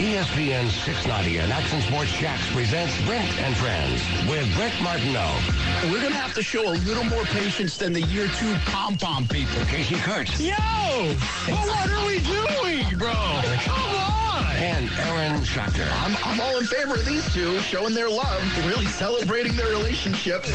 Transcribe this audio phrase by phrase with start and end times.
[0.00, 5.30] ESPN 690 and Action Sports Jax presents Brent and Friends with Brent Martineau.
[5.92, 9.28] We're going to have to show a little more patience than the year two pom-pom
[9.28, 9.62] people.
[9.66, 10.40] Casey Kurtz.
[10.40, 10.54] Yo!
[10.56, 13.12] Well, what are we doing, bro?
[13.12, 14.56] Come on!
[14.56, 15.86] And Aaron Schachter.
[16.02, 20.46] I'm, I'm all in favor of these two showing their love, really celebrating their relationship.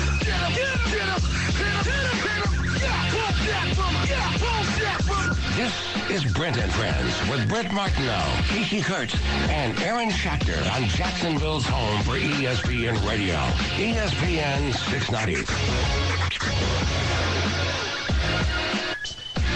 [5.56, 5.74] This
[6.10, 9.16] is Brent and Friends with Brent Martineau, Casey Kurtz,
[9.50, 13.36] and Aaron Schachter on Jacksonville's home for ESPN Radio.
[13.78, 15.46] ESPN 690.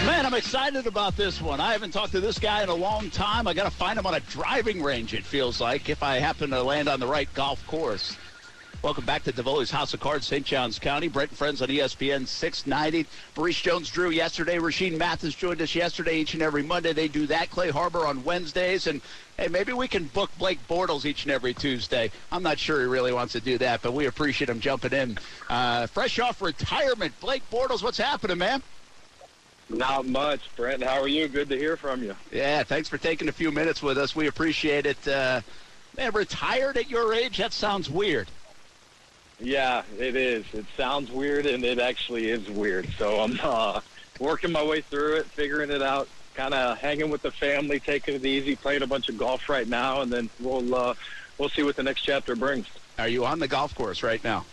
[0.06, 1.60] Man, I'm excited about this one.
[1.60, 3.48] I haven't talked to this guy in a long time.
[3.48, 6.50] I got to find him on a driving range, it feels like, if I happen
[6.50, 8.16] to land on the right golf course.
[8.82, 10.46] Welcome back to Davoli's House of Cards, St.
[10.46, 11.06] Johns County.
[11.08, 13.06] Brent and Friends on ESPN 690.
[13.36, 14.56] Maurice Jones-Drew yesterday.
[14.56, 16.20] Rashean Mathis joined us yesterday.
[16.20, 17.50] Each and every Monday they do that.
[17.50, 18.86] Clay Harbor on Wednesdays.
[18.86, 19.02] And,
[19.36, 22.10] hey, maybe we can book Blake Bortles each and every Tuesday.
[22.32, 25.18] I'm not sure he really wants to do that, but we appreciate him jumping in.
[25.50, 28.62] Uh, fresh off retirement, Blake Bortles, what's happening, man?
[29.68, 30.82] Not much, Brent.
[30.82, 31.28] How are you?
[31.28, 32.16] Good to hear from you.
[32.32, 34.16] Yeah, thanks for taking a few minutes with us.
[34.16, 35.06] We appreciate it.
[35.06, 35.42] Uh,
[35.98, 37.36] man, retired at your age?
[37.36, 38.30] That sounds weird.
[39.40, 40.44] Yeah, it is.
[40.52, 42.88] It sounds weird, and it actually is weird.
[42.98, 43.80] So I'm uh,
[44.18, 48.14] working my way through it, figuring it out, kind of hanging with the family, taking
[48.14, 50.94] it easy, playing a bunch of golf right now, and then we'll uh,
[51.38, 52.66] we'll see what the next chapter brings.
[52.98, 54.44] Are you on the golf course right now?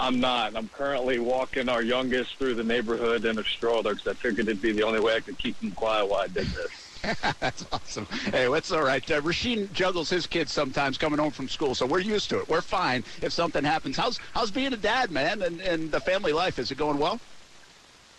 [0.00, 0.54] I'm not.
[0.54, 4.62] I'm currently walking our youngest through the neighborhood in a stroller because I figured it'd
[4.62, 6.70] be the only way I could keep him quiet while I did this.
[7.40, 8.06] That's awesome.
[8.06, 9.08] Hey, that's all right.
[9.10, 12.48] Uh, Rashean juggles his kids sometimes coming home from school, so we're used to it.
[12.48, 13.96] We're fine if something happens.
[13.96, 16.58] How's how's being a dad, man, and, and the family life?
[16.58, 17.20] Is it going well?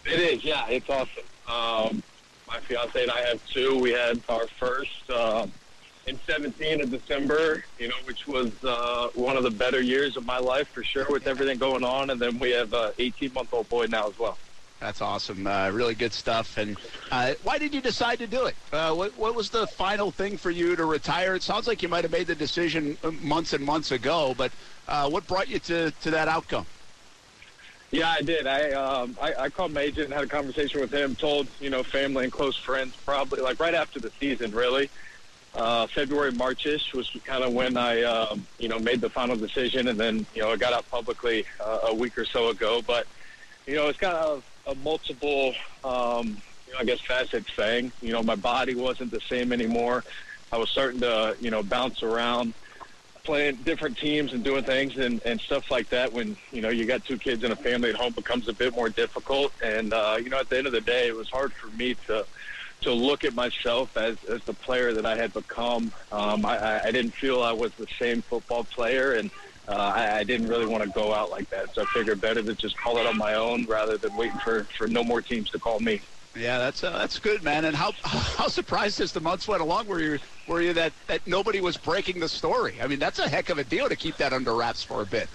[0.06, 0.68] It is, yeah.
[0.68, 1.24] It's awesome.
[1.48, 2.04] Um,
[2.48, 3.78] my fiance and I have two.
[3.78, 5.48] We had our first uh,
[6.08, 10.26] in 17 of December, you know, which was uh, one of the better years of
[10.26, 12.10] my life for sure with everything going on.
[12.10, 14.38] And then we have an 18 month old boy now as well.
[14.80, 15.45] That's awesome.
[15.45, 16.58] Uh, really good stuff.
[16.58, 16.78] And
[17.12, 18.56] uh, why did you decide to do it?
[18.72, 21.36] Uh, what, what, was the final thing for you to retire?
[21.36, 24.52] It sounds like you might have made the decision months and months ago, but
[24.88, 26.66] uh, what brought you to, to that outcome?
[27.92, 28.45] Yeah, I did.
[28.45, 31.16] I, um, I I called my agent and had a conversation with him.
[31.16, 34.92] Told you know family and close friends probably like right after the season, really.
[35.56, 39.88] Uh, February, Marchish was kind of when I, um, you know, made the final decision,
[39.88, 42.84] and then you know I got out publicly uh, a week or so ago.
[42.86, 43.08] But
[43.66, 45.54] you know, it's kind of a multiple,
[45.84, 46.28] um,
[46.68, 47.92] you know, I guess facets thing.
[48.02, 50.04] You know, my body wasn't the same anymore.
[50.52, 52.54] I was starting to, you know, bounce around,
[53.24, 56.14] playing different teams and doing things and, and stuff like that.
[56.14, 58.76] When you know you got two kids and a family at home, becomes a bit
[58.76, 59.52] more difficult.
[59.64, 61.96] And uh, you know, at the end of the day, it was hard for me
[62.08, 62.26] to
[62.82, 65.92] to look at myself as as the player that I had become.
[66.12, 69.30] Um, I, I didn't feel I was the same football player and
[69.70, 71.74] uh, I, I didn't really want to go out like that.
[71.76, 74.64] So I figured better to just call it on my own rather than waiting for,
[74.78, 76.02] for no more teams to call me.
[76.36, 77.66] Yeah, that's uh, that's good, man.
[77.66, 81.26] And how how surprised as the months went along were you were you that that
[81.26, 82.76] nobody was breaking the story?
[82.82, 85.06] I mean, that's a heck of a deal to keep that under wraps for a
[85.06, 85.28] bit.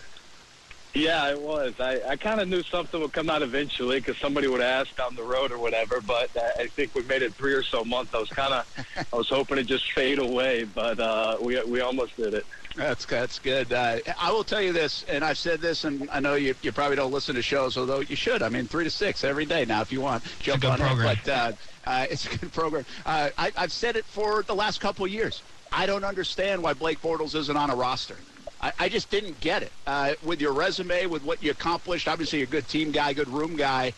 [0.94, 1.74] Yeah, it was.
[1.80, 5.16] I, I kind of knew something would come out eventually because somebody would ask down
[5.16, 6.00] the road or whatever.
[6.00, 8.14] But I think we made it three or so months.
[8.14, 11.80] I was kind of, I was hoping to just fade away, but uh, we we
[11.80, 12.46] almost did it.
[12.76, 13.72] That's that's good.
[13.72, 16.72] Uh, I will tell you this, and I've said this, and I know you, you
[16.72, 18.42] probably don't listen to shows, although you should.
[18.42, 20.24] I mean, three to six every day now if you want.
[20.40, 21.12] Jump it's a good on program.
[21.12, 21.18] It.
[21.24, 21.52] But uh,
[21.86, 22.84] uh, it's a good program.
[23.06, 25.42] Uh, I, I've said it for the last couple of years.
[25.72, 28.16] I don't understand why Blake Bortles isn't on a roster.
[28.60, 29.72] I, I just didn't get it.
[29.86, 33.28] Uh, with your resume, with what you accomplished, obviously you're a good team guy, good
[33.28, 33.92] room guy.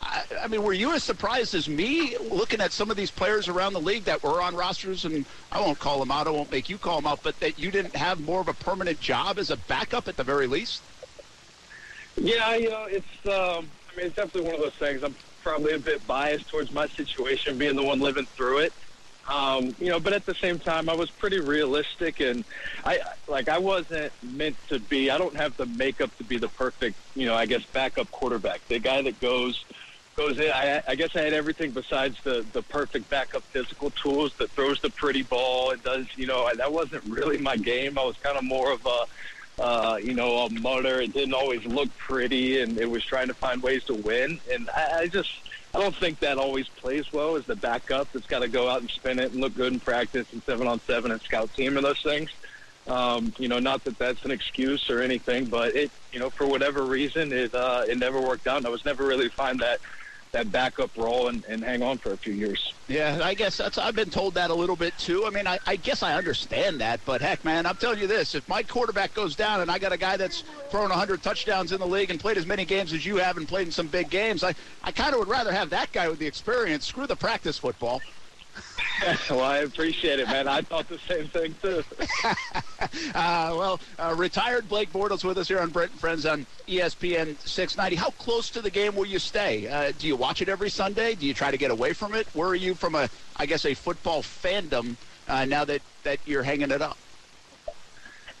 [0.00, 3.48] I, I mean, were you as surprised as me looking at some of these players
[3.48, 6.50] around the league that were on rosters, and I won't call them out, I won't
[6.50, 9.38] make you call them out, but that you didn't have more of a permanent job
[9.38, 10.82] as a backup at the very least?
[12.16, 15.02] Yeah, you know, it's um, I mean, it's definitely one of those things.
[15.02, 18.72] I'm probably a bit biased towards my situation, being the one living through it.
[19.28, 22.44] Um, you know, but at the same time, I was pretty realistic, and
[22.84, 25.10] I like I wasn't meant to be.
[25.10, 28.66] I don't have the makeup to be the perfect, you know, I guess backup quarterback,
[28.68, 29.64] the guy that goes
[30.18, 30.50] goes in.
[30.50, 34.80] I, I guess I had everything besides the the perfect backup physical tools that throws
[34.80, 36.06] the pretty ball and does.
[36.16, 37.96] You know, that wasn't really my game.
[37.98, 41.00] I was kind of more of a uh, you know, a mutter.
[41.00, 44.38] It didn't always look pretty, and it was trying to find ways to win.
[44.52, 45.30] And I, I just
[45.74, 48.80] I don't think that always plays well as the backup that's got to go out
[48.80, 51.76] and spin it and look good in practice and seven on seven and scout team
[51.76, 52.30] and those things.
[52.86, 56.46] Um, you know, not that that's an excuse or anything, but it, you know, for
[56.46, 58.58] whatever reason, it uh, it never worked out.
[58.58, 59.80] And I was never really find that
[60.32, 62.72] that backup role and, and hang on for a few years.
[62.88, 65.26] Yeah, I guess that's I've been told that a little bit too.
[65.26, 68.34] I mean, I, I guess I understand that, but heck, man, I'm telling you this:
[68.34, 71.80] if my quarterback goes down and I got a guy that's thrown 100 touchdowns in
[71.80, 74.10] the league and played as many games as you have and played in some big
[74.10, 76.86] games, I I kind of would rather have that guy with the experience.
[76.86, 78.00] Screw the practice football.
[79.30, 80.48] well, I appreciate it, man.
[80.48, 81.84] I thought the same thing too.
[83.14, 87.38] uh, well, uh, retired Blake Bortles with us here on Brent and Friends on ESPN
[87.46, 87.96] 690.
[87.96, 89.68] How close to the game will you stay?
[89.68, 91.14] Uh, do you watch it every Sunday?
[91.14, 92.26] Do you try to get away from it?
[92.34, 94.96] Where are you from a, I guess, a football fandom
[95.28, 96.98] uh, now that that you're hanging it up?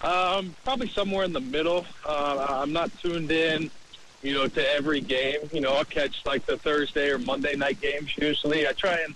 [0.00, 1.84] Um, probably somewhere in the middle.
[2.04, 3.70] Uh, I'm not tuned in,
[4.22, 5.38] you know, to every game.
[5.52, 8.66] You know, I'll catch like the Thursday or Monday night games usually.
[8.66, 9.14] I try and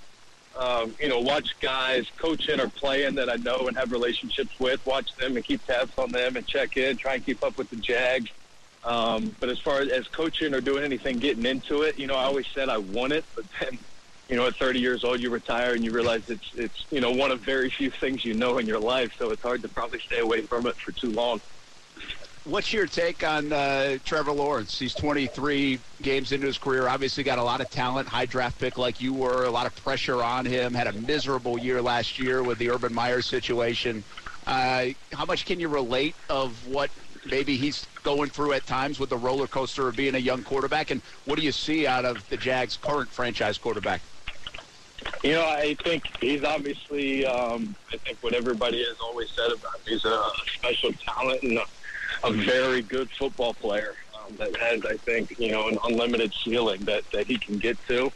[0.57, 4.85] um, you know, watch guys coaching or playing that I know and have relationships with,
[4.87, 7.71] watch them and keep tabs on them and check in, try and keep up with
[7.71, 8.31] the Jags.
[8.85, 12.25] Um, but as far as coaching or doing anything, getting into it, you know, I
[12.25, 13.79] always said I want it, but then,
[14.29, 17.13] you know, at 30 years old, you retire and you realize it's, it's, you know,
[17.13, 19.13] one of very few things you know in your life.
[19.19, 21.41] So it's hard to probably stay away from it for too long.
[22.45, 24.77] What's your take on uh, Trevor Lawrence?
[24.77, 26.89] He's 23 games into his career.
[26.89, 29.45] Obviously, got a lot of talent, high draft pick like you were.
[29.45, 30.75] A lot of pressure on him.
[30.75, 34.03] Had a miserable year last year with the Urban Meyer situation.
[34.45, 36.91] Uh, how much can you relate of what
[37.31, 40.91] maybe he's going through at times with the roller coaster of being a young quarterback?
[40.91, 44.01] And what do you see out of the Jags' current franchise quarterback?
[45.23, 49.77] You know, I think he's obviously, um, I think what everybody has always said about
[49.77, 50.25] him, he's a
[50.57, 51.65] special talent and a
[52.31, 57.05] very good football player um, that has, I think, you know, an unlimited ceiling that,
[57.13, 58.13] that he can get to.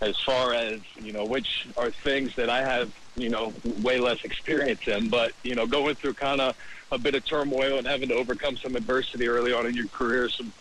[0.00, 3.52] As far as, you know, which are things that I have, you know,
[3.82, 5.08] way less experience in.
[5.08, 6.54] But, you know, going through kind of
[6.92, 10.28] a bit of turmoil and having to overcome some adversity early on in your career,
[10.28, 10.52] some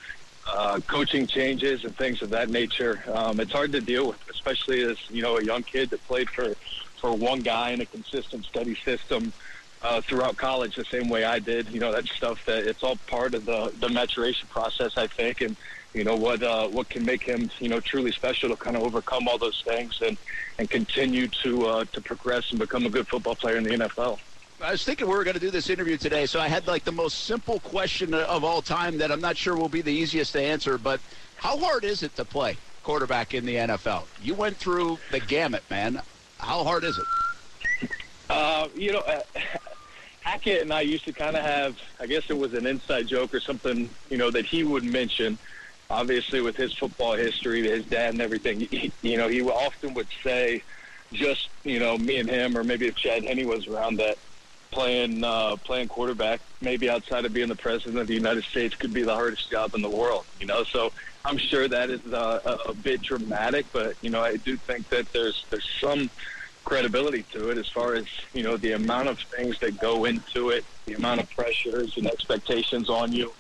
[0.48, 4.82] uh, coaching changes and things of that nature, um, it's hard to deal with, especially
[4.84, 6.56] as, you know, a young kid that played for,
[7.00, 9.32] for one guy in a consistent study system
[9.82, 11.70] uh, throughout college the same way I did.
[11.70, 15.42] You know, that stuff that it's all part of the the maturation process, I think,
[15.42, 15.56] and
[15.94, 18.84] you know what uh, what can make him you know truly special to kind of
[18.84, 20.18] overcome all those things and
[20.60, 24.20] and continue to uh, to progress and become a good football player in the NFL.
[24.60, 26.84] I was thinking we were going to do this interview today, so I had like
[26.84, 30.34] the most simple question of all time that I'm not sure will be the easiest
[30.34, 30.80] to answer.
[30.80, 31.00] But
[31.36, 34.06] how hard is it to play quarterback in the NFL?
[34.22, 36.02] You went through the gamut, man.
[36.40, 37.06] How hard is it?
[38.30, 39.22] Uh, you know, uh,
[40.28, 43.34] Hackett and I used to kind of have, I guess it was an inside joke
[43.34, 45.38] or something, you know, that he would mention.
[45.90, 50.10] Obviously, with his football history, his dad and everything, he, you know, he often would
[50.22, 50.62] say,
[51.14, 54.18] just you know, me and him, or maybe if Chad Henne was around, that
[54.72, 58.94] playing uh, playing quarterback, maybe outside of being the president of the United States, could
[58.94, 60.26] be the hardest job in the world.
[60.42, 60.92] You know, so
[61.24, 64.90] I'm sure that is uh, a, a bit dramatic, but you know, I do think
[64.90, 66.10] that there's there's some
[66.68, 70.50] credibility to it as far as you know the amount of things that go into
[70.50, 73.32] it, the amount of pressures and expectations on you.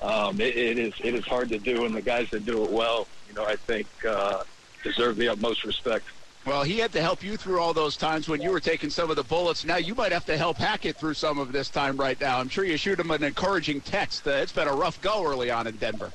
[0.00, 2.70] Um, it, it is it is hard to do, and the guys that do it
[2.70, 4.44] well, you know, I think uh,
[4.82, 6.06] deserve the utmost respect.
[6.46, 9.10] Well, he had to help you through all those times when you were taking some
[9.10, 9.66] of the bullets.
[9.66, 12.38] Now you might have to help Hackett through some of this time right now.
[12.38, 14.26] I'm sure you shoot him an encouraging text.
[14.26, 16.10] Uh, it's been a rough go early on in Denver.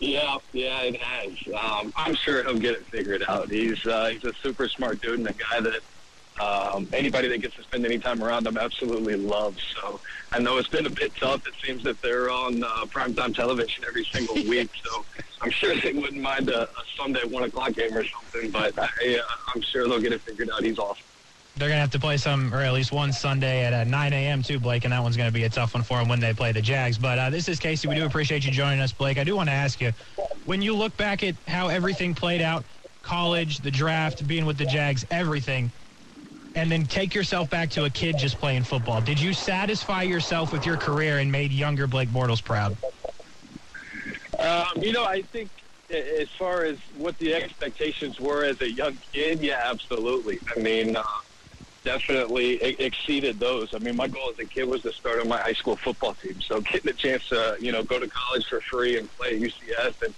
[0.00, 1.30] Yeah, yeah, it has.
[1.62, 3.50] Um, I'm sure he'll get it figured out.
[3.50, 5.82] He's uh, he's a super smart dude and a guy that
[6.40, 9.62] um, anybody that gets to spend any time around him absolutely loves.
[9.74, 10.00] So
[10.32, 11.46] I know it's been a bit tough.
[11.46, 14.70] It seems that they're on uh, primetime television every single week.
[14.82, 15.04] So
[15.42, 18.50] I'm sure they wouldn't mind a, a Sunday one o'clock game or something.
[18.50, 19.22] But I, uh,
[19.54, 20.64] I'm sure they'll get it figured out.
[20.64, 21.04] He's awesome.
[21.60, 24.12] They're going to have to play some, or at least one Sunday at uh, 9
[24.14, 24.42] a.m.
[24.42, 26.32] too, Blake, and that one's going to be a tough one for them when they
[26.32, 26.96] play the Jags.
[26.96, 27.86] But uh, this is Casey.
[27.86, 29.18] We do appreciate you joining us, Blake.
[29.18, 29.92] I do want to ask you,
[30.46, 32.64] when you look back at how everything played out,
[33.02, 35.70] college, the draft, being with the Jags, everything,
[36.54, 40.54] and then take yourself back to a kid just playing football, did you satisfy yourself
[40.54, 42.74] with your career and made younger Blake Bortles proud?
[44.38, 45.50] Um, you know, I think
[45.90, 50.40] as far as what the expectations were as a young kid, yeah, absolutely.
[50.56, 51.02] I mean, uh,
[51.84, 53.74] definitely exceeded those.
[53.74, 56.14] I mean, my goal as a kid was to start on my high school football
[56.14, 56.40] team.
[56.40, 59.40] So getting a chance to, you know, go to college for free and play at
[59.40, 60.14] UCF and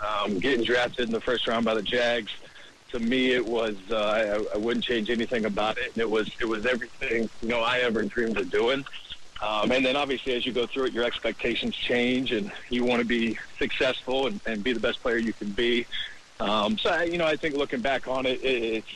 [0.00, 2.32] um, getting drafted in the first round by the Jags,
[2.90, 5.92] to me, it was uh, I, I wouldn't change anything about it.
[5.92, 8.84] And it was it was everything you know I ever dreamed of doing.
[9.42, 13.00] Um, and then obviously, as you go through it, your expectations change, and you want
[13.00, 15.86] to be successful and, and be the best player you can be.
[16.40, 18.88] Um, so, you know, I think looking back on it, it, it's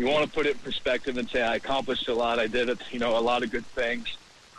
[0.00, 2.38] you want to put it in perspective and say I accomplished a lot.
[2.38, 4.06] I did you know, a lot of good things.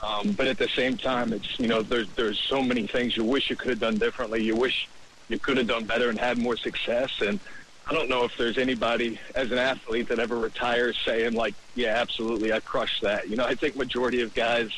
[0.03, 3.23] Um, but at the same time, it's you know, there's there's so many things you
[3.23, 4.43] wish you could have done differently.
[4.43, 4.87] You wish
[5.29, 7.09] you could have done better and had more success.
[7.21, 7.39] And
[7.87, 11.95] I don't know if there's anybody as an athlete that ever retires saying like, yeah,
[11.95, 13.27] absolutely, I crushed that.
[13.27, 14.69] You know, I think majority of guys,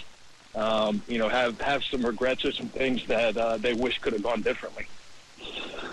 [0.56, 4.14] um, you know, have have some regrets or some things that uh, they wish could
[4.14, 4.88] have gone differently.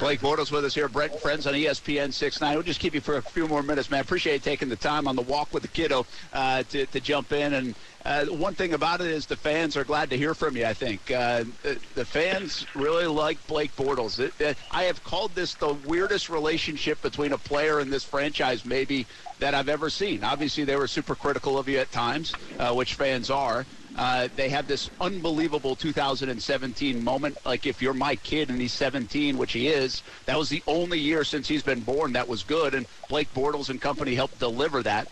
[0.00, 0.88] Blake Bortles with us here.
[0.88, 4.00] Brent Friends on ESPN 6 We'll just keep you for a few more minutes, man.
[4.00, 7.52] Appreciate taking the time on the walk with the kiddo uh, to, to jump in.
[7.52, 7.74] And
[8.06, 10.72] uh, one thing about it is the fans are glad to hear from you, I
[10.72, 11.10] think.
[11.10, 14.18] Uh, the, the, fans really like Blake Bortles.
[14.18, 18.64] It, it, I have called this the weirdest relationship between a player and this franchise,
[18.64, 19.06] maybe,
[19.38, 20.24] that I've ever seen.
[20.24, 23.66] Obviously, they were super critical of you at times, uh, which fans are.
[23.96, 27.36] Uh, they have this unbelievable 2017 moment.
[27.44, 30.98] Like if you're my kid and he's 17, which he is, that was the only
[30.98, 34.82] year since he's been born that was good, and Blake Bortles and company helped deliver
[34.82, 35.08] that.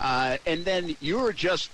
[0.00, 1.70] Uh, and then you're just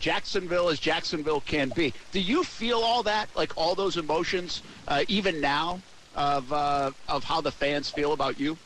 [0.00, 1.92] Jacksonville as Jacksonville can be.
[2.12, 5.80] Do you feel all that, like all those emotions, uh, even now,
[6.14, 8.56] of uh, of how the fans feel about you?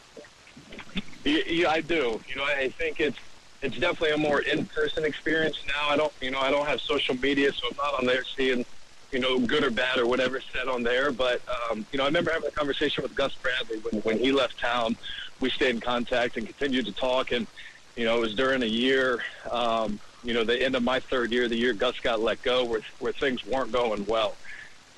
[1.25, 2.21] Yeah, I do.
[2.29, 3.19] You know, I think it's
[3.63, 5.89] it's definitely a more in-person experience now.
[5.89, 8.65] I don't, you know, I don't have social media, so I'm not on there seeing,
[9.13, 11.13] you know, good or bad or whatever said on there.
[11.13, 14.33] But um, you know, I remember having a conversation with Gus Bradley when when he
[14.33, 14.97] left town.
[15.41, 17.47] We stayed in contact and continued to talk, and
[17.97, 21.33] you know, it was during a year, um, you know, the end of my third
[21.33, 24.39] year, the year Gus got let go, where where things weren't going well.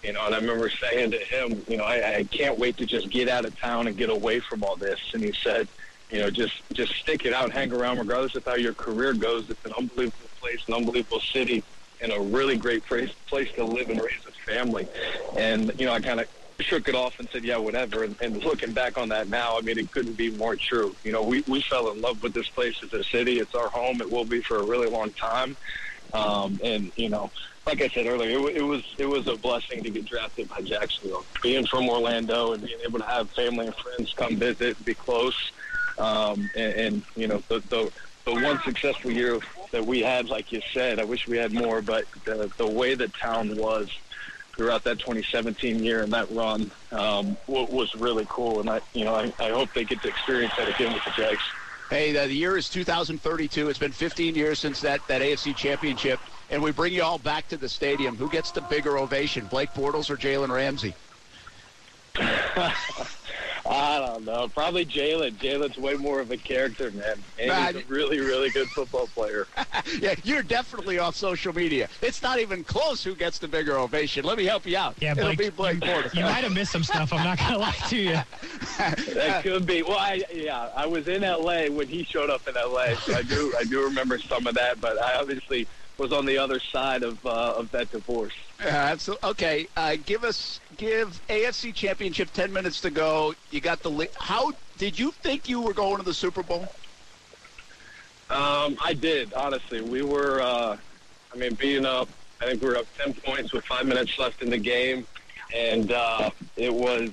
[0.02, 2.86] You know, and I remember saying to him, you know, I, I can't wait to
[2.86, 5.00] just get out of town and get away from all this.
[5.14, 5.66] And he said,
[6.10, 9.48] you know, just just stick it out, hang around, regardless of how your career goes.
[9.50, 11.62] It's an unbelievable place, an unbelievable city,
[12.00, 14.86] and a really great place place to live and raise a family.
[15.36, 16.28] And you know, I kind of
[16.60, 18.04] shook it off and said, yeah, whatever.
[18.04, 20.94] And, and looking back on that now, I mean, it couldn't be more true.
[21.04, 23.38] You know, we we fell in love with this place as a city.
[23.40, 24.00] It's our home.
[24.00, 25.56] It will be for a really long time.
[26.12, 27.32] Um, and you know,
[27.66, 30.60] like I said earlier, it, it was it was a blessing to get drafted by
[30.60, 31.24] Jacksonville.
[31.42, 35.52] Being from Orlando and being able to have family and friends come visit, be close
[35.98, 37.92] um, and, and, you know, the, the,
[38.24, 39.38] the one successful year
[39.70, 42.94] that we had, like you said, I wish we had more, but the, the way
[42.94, 43.90] the town was
[44.56, 48.60] throughout that 2017 year and that run um, was really cool.
[48.60, 51.10] And I, you know, I, I hope they get to experience that again with the
[51.10, 51.42] Jags.
[51.90, 53.68] Hey, the, the year is 2032.
[53.68, 56.18] It's been 15 years since that, that AFC championship,
[56.50, 58.16] and we bring you all back to the stadium.
[58.16, 60.94] Who gets the bigger ovation, Blake Bortles or Jalen Ramsey?
[63.66, 64.48] I don't know.
[64.48, 65.36] Probably Jalen.
[65.36, 67.16] Jalen's way more of a character, man.
[67.38, 69.46] And he's a really, really good football player.
[70.00, 71.88] yeah, you're definitely off social media.
[72.02, 74.24] It's not even close who gets the bigger ovation.
[74.24, 74.96] Let me help you out.
[75.00, 77.12] Yeah, Blake, It'll be Blake you, You might have missed some stuff.
[77.12, 78.12] I'm not going to lie to you.
[78.78, 79.82] that could be.
[79.82, 81.70] Well, I, yeah, I was in L.A.
[81.70, 84.80] when he showed up in L.A., so I do, I do remember some of that,
[84.80, 85.66] but I obviously–
[85.98, 88.32] was on the other side of uh, of that divorce.
[88.60, 89.30] Uh, absolutely.
[89.30, 93.34] Okay, uh, give us give AFC Championship ten minutes to go.
[93.50, 94.10] You got the lead.
[94.18, 96.68] how did you think you were going to the Super Bowl?
[98.30, 99.80] Um, I did honestly.
[99.80, 100.40] We were.
[100.40, 100.76] Uh,
[101.32, 102.08] I mean, being up.
[102.40, 105.06] I think we were up ten points with five minutes left in the game,
[105.54, 107.10] and uh, it was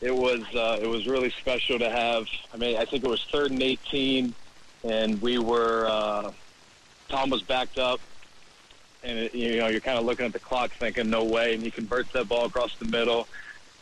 [0.00, 2.26] it was uh, it was really special to have.
[2.52, 4.34] I mean, I think it was third and eighteen,
[4.84, 5.86] and we were.
[5.88, 6.32] Uh,
[7.08, 8.00] Tom was backed up,
[9.02, 11.62] and it, you know you're kind of looking at the clock, thinking no way, and
[11.62, 13.28] he converts that ball across the middle.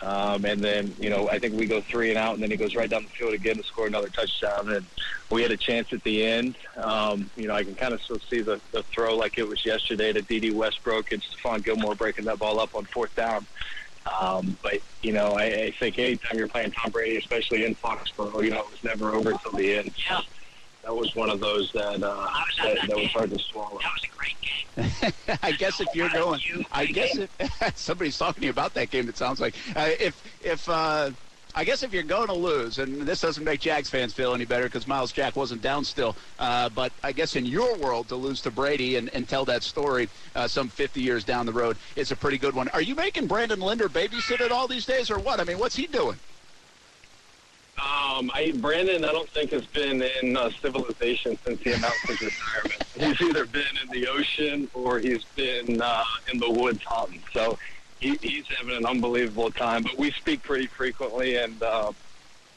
[0.03, 2.57] Um, and then, you know, I think we go three and out, and then he
[2.57, 4.71] goes right down the field again to score another touchdown.
[4.71, 4.87] And
[5.31, 6.57] we had a chance at the end.
[6.77, 9.65] Um, you know, I can kind of still see the, the throw like it was
[9.67, 13.47] yesterday to Dede Westbrook and Stephon Gilmore breaking that ball up on fourth down.
[14.19, 18.43] Um, but, you know, I, I think anytime you're playing Tom Brady, especially in Foxborough,
[18.43, 19.93] you know, it was never over until the end.
[20.09, 20.23] Yeah
[20.83, 22.29] that was one of those that uh,
[22.63, 23.79] that, that, was hard to swallow.
[23.83, 25.39] That was a great game.
[25.43, 26.41] I guess if you're going,
[26.73, 27.31] I guess if
[27.77, 30.69] somebody's talking to you about that game, it sounds like uh, if if.
[30.69, 31.11] Uh,
[31.53, 34.45] I guess if you're going to lose, and this doesn't make Jags fans feel any
[34.45, 38.15] better because Myles Jack wasn't down still, uh, but I guess in your world to
[38.15, 41.77] lose to Brady and, and tell that story uh, some 50 years down the road
[41.97, 42.69] is a pretty good one.
[42.69, 45.41] Are you making Brandon Linder babysit it all these days, or what?
[45.41, 46.21] I mean, what's he doing?
[47.81, 52.21] Um, I, Brandon, I don't think has been in uh, civilization since he announced his
[52.21, 52.85] retirement.
[52.95, 57.23] He's either been in the ocean or he's been uh, in the woods hunting.
[57.33, 57.59] So
[58.01, 59.85] he, he's having an unbelievable time.
[59.85, 61.93] But we speak pretty frequently, and uh,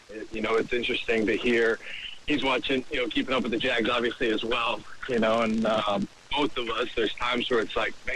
[0.10, 1.80] it, you know it's interesting to hear.
[2.27, 4.82] He's watching, you know, keeping up with the Jags, obviously as well.
[5.08, 8.15] You know, and um, both of us, there's times where it's like, man,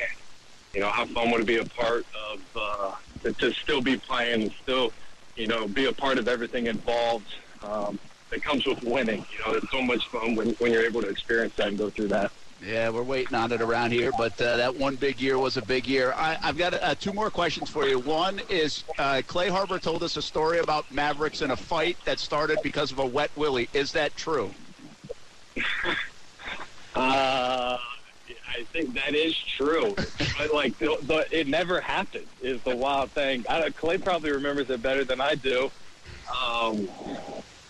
[0.74, 3.98] you know, how fun would it be a part of uh, to, to still be
[3.98, 4.92] playing and still
[5.38, 9.26] you know, be a part of everything involved um, that comes with winning.
[9.32, 11.90] You know, it's so much fun when, when you're able to experience that and go
[11.90, 12.32] through that.
[12.66, 15.62] Yeah, we're waiting on it around here, but uh, that one big year was a
[15.62, 16.14] big year.
[16.14, 18.00] I, I've got uh, two more questions for you.
[18.00, 22.18] One is uh, Clay Harbor told us a story about Mavericks in a fight that
[22.18, 23.70] started because of a wet willy.
[23.74, 24.52] Is that true?
[26.96, 27.78] Uh,
[28.50, 29.96] I think that is true,
[30.38, 33.46] but like the, it never happened is the wild thing.
[33.50, 35.72] I, Clay probably remembers it better than I do.
[36.44, 36.88] Um,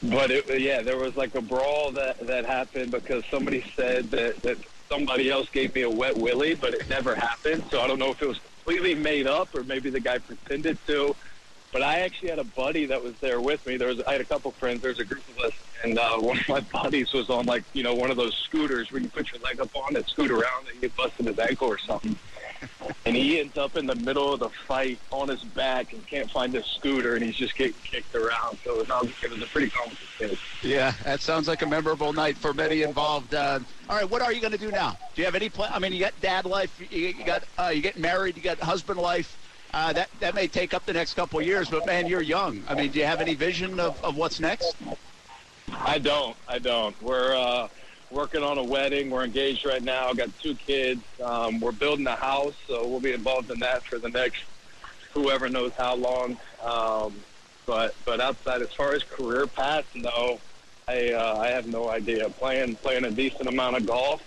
[0.04, 4.42] but it, yeah, there was like a brawl that that happened because somebody said that
[4.44, 4.58] that
[4.90, 7.64] somebody else gave me a wet willy, but it never happened.
[7.72, 10.78] So I don't know if it was completely made up or maybe the guy pretended
[10.88, 11.16] to.
[11.74, 13.78] But I actually had a buddy that was there with me.
[13.78, 14.82] There was I had a couple friends.
[14.82, 15.54] There was a group of us,
[15.84, 18.92] and uh, one of my buddies was on like you know one of those scooters
[18.92, 21.68] where you put your leg up on it, scoot around, and you busted his ankle
[21.68, 22.18] or something.
[23.06, 26.30] And he ends up in the middle of the fight on his back and can't
[26.30, 28.58] find his scooter, and he's just getting kicked around.
[28.64, 30.38] So it was, it was a pretty comical kid.
[30.64, 33.34] Yeah, that sounds like a memorable night for many involved.
[33.34, 34.98] Uh, all right, what are you going to do now?
[35.14, 35.72] Do you have any plan?
[35.74, 38.60] I mean, you got dad life, you, you got uh, you get married, you got
[38.60, 39.38] husband life.
[39.74, 42.64] Uh, that that may take up the next couple of years, but man, you're young.
[42.68, 44.76] I mean, do you have any vision of, of what's next?
[45.72, 46.36] I don't.
[46.48, 47.02] I don't.
[47.02, 47.68] We're uh,
[48.12, 49.10] working on a wedding.
[49.10, 50.12] We're engaged right now.
[50.14, 51.02] Got two kids.
[51.24, 54.44] Um, we're building a house, so we'll be involved in that for the next
[55.14, 56.38] whoever knows how long.
[56.64, 57.16] Um,
[57.66, 60.40] but but outside, as far as career path, no,
[60.88, 62.30] I uh, I have no idea.
[62.30, 64.22] Playing playing a decent amount of golf,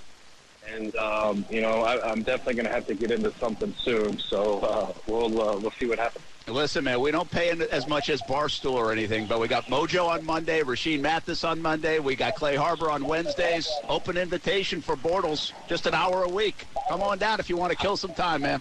[0.69, 4.19] and um, you know I, I'm definitely going to have to get into something soon.
[4.19, 6.25] So uh, we'll uh, we'll see what happens.
[6.50, 10.09] Listen, man, we don't pay as much as Barstool or anything, but we got Mojo
[10.09, 13.69] on Monday, Rashean Mathis on Monday, we got Clay Harbor on Wednesdays.
[13.88, 16.66] Open invitation for Bortles, just an hour a week.
[16.88, 18.61] Come on down if you want to kill some time, man.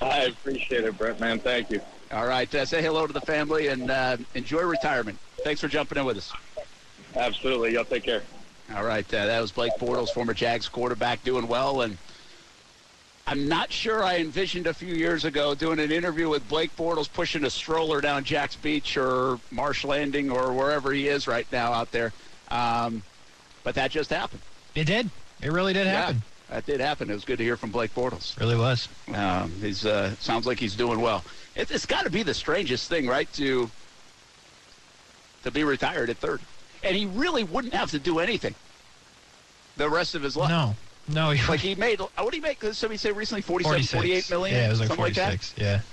[0.00, 1.18] I appreciate it, Brett.
[1.18, 1.80] Man, thank you.
[2.12, 5.18] All right, uh, say hello to the family and uh, enjoy retirement.
[5.44, 6.32] Thanks for jumping in with us.
[7.16, 7.72] Absolutely.
[7.72, 8.22] Y'all take care.
[8.74, 11.82] All right, uh, that was Blake Bortles, former Jags quarterback, doing well.
[11.82, 11.96] And
[13.26, 17.10] I'm not sure I envisioned a few years ago doing an interview with Blake Bortles
[17.10, 21.72] pushing a stroller down Jax Beach or Marsh Landing or wherever he is right now
[21.72, 22.12] out there.
[22.50, 23.02] Um,
[23.62, 24.42] but that just happened.
[24.74, 25.08] It did.
[25.40, 26.16] It really did happen.
[26.48, 27.10] Yeah, that did happen.
[27.10, 28.38] It was good to hear from Blake Bortles.
[28.38, 28.88] Really was.
[29.14, 31.24] Um, he's uh, sounds like he's doing well.
[31.54, 33.32] It, it's got to be the strangest thing, right?
[33.34, 33.70] To
[35.44, 36.44] to be retired at 30,
[36.84, 38.54] and he really wouldn't have to do anything
[39.76, 40.50] the rest of his life.
[40.50, 40.76] No.
[41.08, 41.30] No.
[41.30, 42.62] He, Like he made, what did he make?
[42.74, 44.28] Somebody say recently 47, 46.
[44.28, 44.56] 48 million?
[44.56, 45.54] Yeah, it was like something 46.
[45.56, 45.72] yeah.
[45.72, 45.86] like that.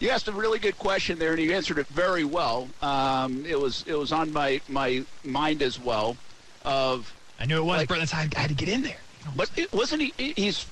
[0.00, 2.68] You asked a really good question there, and you answered it very well.
[2.82, 6.16] Um, it was it was on my my mind as well.
[6.64, 8.98] Of I knew it was, Like- but that's how I had to get in there.
[9.36, 10.32] but it, wasn't he?
[10.34, 10.66] He's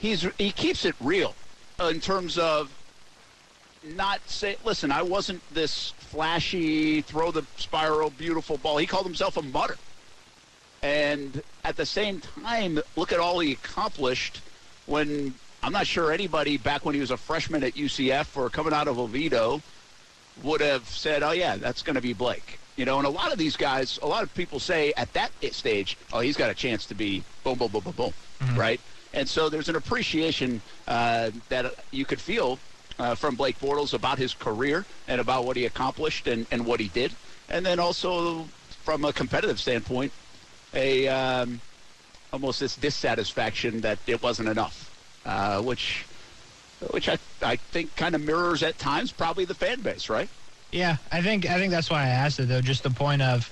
[0.00, 1.34] he's he keeps it real
[1.78, 2.70] in terms of
[3.84, 4.56] not say.
[4.64, 8.78] Listen, I wasn't this flashy, throw the spiral, beautiful ball.
[8.78, 9.76] He called himself a mutter,
[10.82, 14.40] and at the same time, look at all he accomplished.
[14.86, 18.72] When I'm not sure anybody back when he was a freshman at UCF or coming
[18.72, 19.60] out of Oviedo
[20.42, 23.32] would have said, "Oh yeah, that's going to be Blake." You know, and a lot
[23.32, 26.54] of these guys, a lot of people say at that stage, "Oh, he's got a
[26.54, 28.14] chance to be boom, boom, boom, boom, boom,"
[28.56, 28.80] right?
[29.12, 32.58] And so there's an appreciation uh, that you could feel
[32.98, 36.78] uh, from Blake Bortles about his career and about what he accomplished and, and what
[36.78, 37.12] he did,
[37.48, 38.44] and then also
[38.84, 40.12] from a competitive standpoint,
[40.74, 41.60] a um,
[42.32, 44.92] almost this dissatisfaction that it wasn't enough,
[45.24, 46.06] uh, which
[46.90, 50.30] which I I think kind of mirrors at times probably the fan base, right?
[50.72, 52.60] Yeah, I think I think that's why I asked it though.
[52.60, 53.50] Just the point of,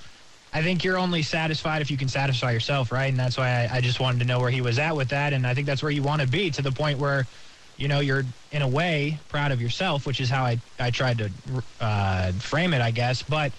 [0.53, 3.07] I think you're only satisfied if you can satisfy yourself, right?
[3.07, 5.33] And that's why I, I just wanted to know where he was at with that,
[5.33, 7.27] and I think that's where you want to be to the point where,
[7.75, 11.17] you know, you're in a way proud of yourself, which is how I I tried
[11.17, 11.33] to
[11.79, 13.23] uh, frame it, I guess.
[13.23, 13.53] But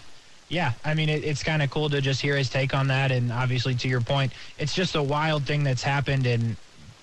[0.49, 3.13] yeah, I mean, it, it's kind of cool to just hear his take on that,
[3.13, 6.57] and obviously to your point, it's just a wild thing that's happened, and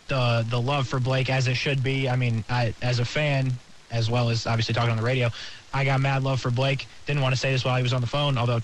[0.07, 2.09] the the love for Blake as it should be.
[2.09, 3.51] I mean, I, as a fan,
[3.91, 5.29] as well as obviously talking on the radio,
[5.73, 6.87] I got mad love for Blake.
[7.05, 8.61] Didn't want to say this while he was on the phone, although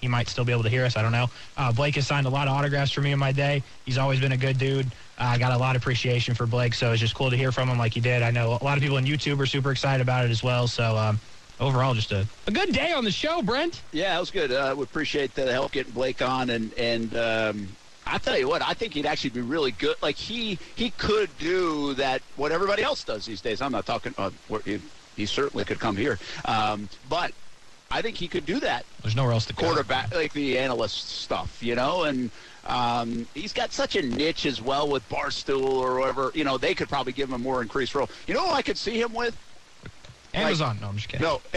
[0.00, 0.96] he might still be able to hear us.
[0.96, 1.28] I don't know.
[1.56, 3.62] Uh, Blake has signed a lot of autographs for me in my day.
[3.86, 4.86] He's always been a good dude.
[5.18, 7.50] Uh, I got a lot of appreciation for Blake, so it's just cool to hear
[7.50, 8.22] from him like you did.
[8.22, 10.68] I know a lot of people on YouTube are super excited about it as well.
[10.68, 11.20] So um,
[11.60, 13.82] overall, just a, a good day on the show, Brent.
[13.92, 14.52] Yeah, it was good.
[14.52, 17.68] Uh, we appreciate the help getting Blake on, and and um,
[18.06, 19.96] I tell you what, I think he'd actually be really good.
[20.02, 23.60] Like he he could do that what everybody else does these days.
[23.60, 24.14] I'm not talking.
[24.18, 24.80] Uh, where he,
[25.16, 27.32] he certainly could come here, um, but
[27.90, 29.66] I think he could do that There's nowhere else to go.
[29.66, 32.30] quarterback, like the analyst stuff, you know, and.
[32.66, 36.32] Um, he's got such a niche as well with Barstool or whatever.
[36.34, 38.08] You know, they could probably give him a more increased role.
[38.26, 39.36] You know who I could see him with?
[40.34, 40.78] Amazon.
[40.80, 41.24] no, I'm just kidding.
[41.26, 41.40] No.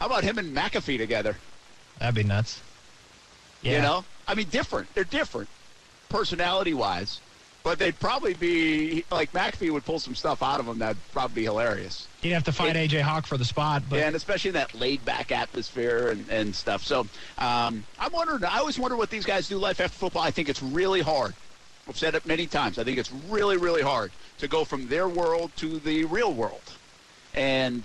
[0.00, 1.36] How about him and McAfee together?
[1.98, 2.60] That'd be nuts.
[3.62, 3.76] Yeah.
[3.76, 4.92] You know, I mean, different.
[4.94, 5.48] They're different.
[6.08, 7.20] personality wise,
[7.62, 11.34] but they'd probably be like McAfee would pull some stuff out of them that'd probably
[11.36, 12.08] be hilarious.
[12.22, 14.74] You'd have to fight It- AJ Hawk for the spot, but and especially in that
[14.74, 16.82] laid back atmosphere and, and stuff.
[16.84, 17.00] So
[17.38, 20.22] um, I'm wondering, I always wonder what these guys do life after football.
[20.22, 21.34] I think it's really hard.
[21.88, 22.78] I've said it many times.
[22.78, 26.62] I think it's really, really hard to go from their world to the real world.
[27.34, 27.82] And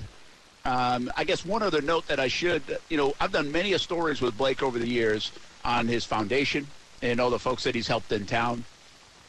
[0.66, 3.80] um, I guess one other note that I should, you know, I've done many a
[3.80, 5.32] stories with Blake over the years
[5.64, 6.68] on his foundation
[7.02, 8.64] and all the folks that he's helped in town.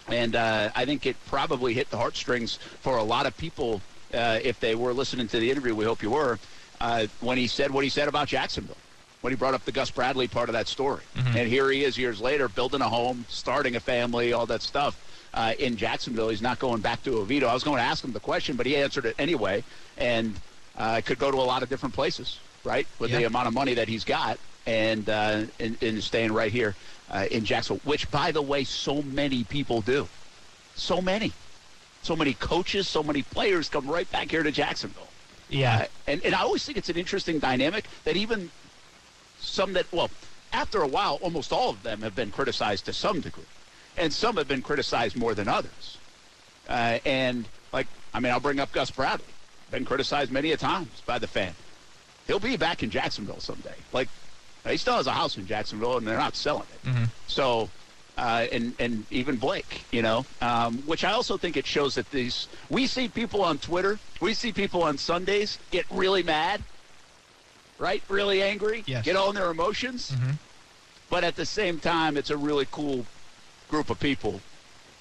[0.08, 3.82] And uh, I think it probably hit the heartstrings for a lot of people
[4.14, 5.74] uh, if they were listening to the interview.
[5.74, 6.38] We hope you were
[6.80, 8.76] uh, when he said what he said about Jacksonville.
[9.22, 11.98] When he brought up the Gus Bradley part of that story, and here he is
[11.98, 14.96] years later, building a home, starting a family, all that stuff
[15.36, 16.30] uh, in Jacksonville.
[16.30, 17.46] He's not going back to Oviedo.
[17.46, 19.62] I was going to ask him the question, but he answered it anyway,
[19.98, 20.34] and
[20.76, 23.74] uh, could go to a lot of different places, right, with the amount of money
[23.74, 26.74] that he's got, and uh, and, and staying right here
[27.10, 30.08] uh, in Jacksonville, which, by the way, so many people do,
[30.74, 31.32] so many,
[32.02, 35.08] so many coaches, so many players come right back here to Jacksonville.
[35.48, 35.82] yeah.
[35.82, 38.50] Uh, and, and I always think it's an interesting dynamic that even
[39.38, 40.10] some that, well,
[40.52, 43.44] after a while, almost all of them have been criticized to some degree.
[43.98, 45.98] And some have been criticized more than others.
[46.68, 49.24] Uh, and, like, I mean, I'll bring up Gus Bradley.
[49.70, 51.54] Been criticized many a times by the fan.
[52.26, 53.74] He'll be back in Jacksonville someday.
[53.92, 54.08] Like,
[54.68, 56.88] he still has a house in Jacksonville, and they're not selling it.
[57.28, 57.68] So,
[58.18, 62.10] uh, and and even Blake, you know, um, which I also think it shows that
[62.10, 66.62] these we see people on Twitter, we see people on Sundays get really mad,
[67.78, 68.02] right?
[68.08, 69.04] Really angry, Yes.
[69.04, 70.12] get all in their emotions,
[71.10, 73.04] but at the same time, it's a really cool
[73.68, 74.40] group of people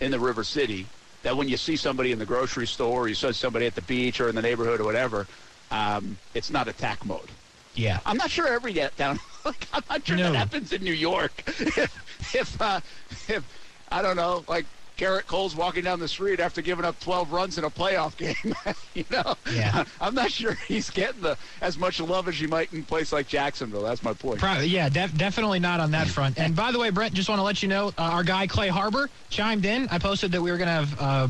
[0.02, 0.86] in the River City
[1.24, 3.82] that when you see somebody in the grocery store, or you see somebody at the
[3.84, 5.26] beach or in the neighborhood or whatever,
[5.72, 7.30] um, it's not attack mode.
[7.74, 8.00] yeah.
[8.06, 9.20] I'm not sure every day down.
[9.44, 10.32] Like, I'm not sure No.
[10.32, 11.32] that happens in New York.
[11.48, 12.80] if if, uh,
[13.28, 13.44] if
[13.92, 14.66] I don't know, like
[14.98, 18.56] Gerrit Cole's walking down the street after giving up 12 runs in a playoff game,
[18.94, 19.84] you know, Yeah.
[20.02, 23.12] I'm not sure he's getting the as much love as you might in a place
[23.12, 23.82] like Jacksonville.
[23.84, 24.40] That's my point.
[24.40, 26.38] Pro- yeah, def- definitely not on that front.
[26.40, 28.70] And by the way, Brent, just want to let you know, uh, our guy Clay
[28.70, 29.88] Harbor chimed in.
[29.90, 31.28] I posted that we were going to have uh,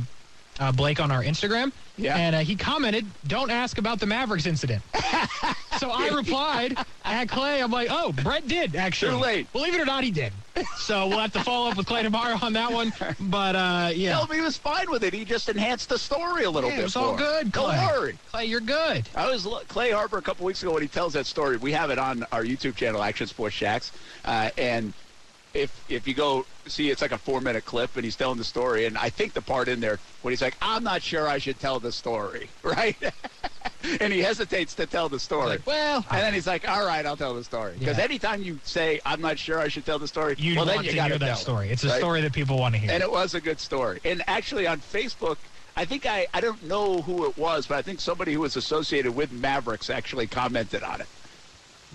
[0.59, 1.71] uh, Blake on our Instagram.
[1.97, 2.17] Yeah.
[2.17, 4.83] And uh, he commented, don't ask about the Mavericks incident.
[5.79, 9.11] so I replied at Clay, I'm like, oh, Brent did, actually.
[9.11, 9.53] Too late.
[9.53, 10.33] Believe it or not, he did.
[10.77, 12.93] So we'll have to follow up with Clay tomorrow on that one.
[13.19, 14.11] But, uh, yeah.
[14.13, 15.13] Tell me he was fine with it.
[15.13, 16.81] He just enhanced the story a little Yeah, bit.
[16.81, 17.87] it was all good, Don't Clay.
[17.87, 18.17] worry.
[18.31, 19.09] Clay, you're good.
[19.15, 21.57] I was Clay Harbor a couple weeks ago when he tells that story.
[21.57, 23.91] We have it on our YouTube channel, Action Sports Jax,
[24.23, 24.93] uh, and
[25.55, 28.43] if if you go see, it's like a four minute clip, and he's telling the
[28.43, 28.85] story.
[28.85, 31.59] And I think the part in there when he's like, "I'm not sure I should
[31.59, 32.97] tell the story," right?
[34.01, 35.47] and he hesitates to tell the story.
[35.47, 38.03] Like, well, and then he's like, "All right, I'll tell the story." Because Yeah.
[38.03, 40.85] anytime you say, "I'm not sure I should tell the story," you well, then want
[40.87, 41.69] you to got hear that story.
[41.69, 41.97] It, It's a right?
[41.97, 42.91] story that people want to hear.
[42.91, 43.99] And it was a good story.
[44.03, 45.37] And actually on Facebook,
[45.77, 48.55] I think I, I don't know who it was, but I think somebody who was
[48.55, 51.09] associated with Mavericks actually commented on it.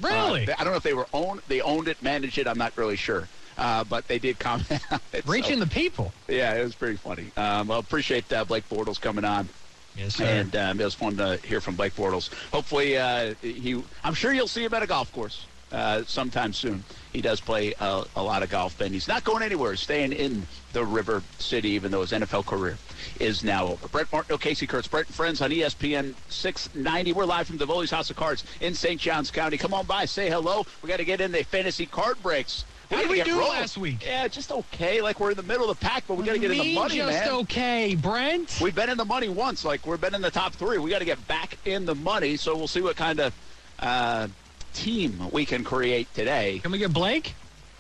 [0.01, 0.49] really?
[0.49, 2.47] Uh, I don't know if they were owned, they owned it, managed it.
[2.47, 3.31] I'm not really sure.
[3.61, 5.25] Uh, but they did comment on it.
[5.25, 6.13] so- Reaching the people.
[6.29, 7.27] yeah, it was pretty funny.
[7.37, 9.49] Um, well, appreciate uh, Blake Bortles coming on.
[9.97, 10.25] Yes, sir.
[10.25, 12.31] And um, it was fun to hear from Blake Bortles.
[12.53, 13.83] Hopefully, uh, he.
[14.03, 16.85] I'm sure you'll see him at a golf course uh, sometime soon.
[17.13, 19.75] He does play a, a lot of golf, and he's not going anywhere.
[19.77, 22.79] Staying in the River City, even though his NFL career
[23.19, 23.89] is now over.
[23.89, 27.13] Brent Martineau, Casey Kurtz, Brent and Friends on ESPN 690.
[27.13, 28.99] We're live from Divoli's House of Cards in St.
[29.01, 29.59] Johns County.
[29.59, 30.65] Come on by, say hello.
[30.83, 32.65] We got to get in the fantasy card breaks.
[32.91, 33.53] How gotta did we do rolling.
[33.61, 34.05] last week?
[34.05, 35.01] Yeah, just okay.
[35.01, 36.75] Like we're in the middle of the pack, but we got to get in the
[36.75, 37.29] money, just man.
[37.41, 38.59] okay, Brent.
[38.61, 39.65] We've been in the money once.
[39.65, 40.79] Like we've been in the top three.
[40.79, 42.37] We got to get back in the money.
[42.37, 43.35] So we'll see what kind of
[43.79, 44.27] uh,
[44.75, 46.59] team we can create today.
[46.59, 47.35] Can we get Blake?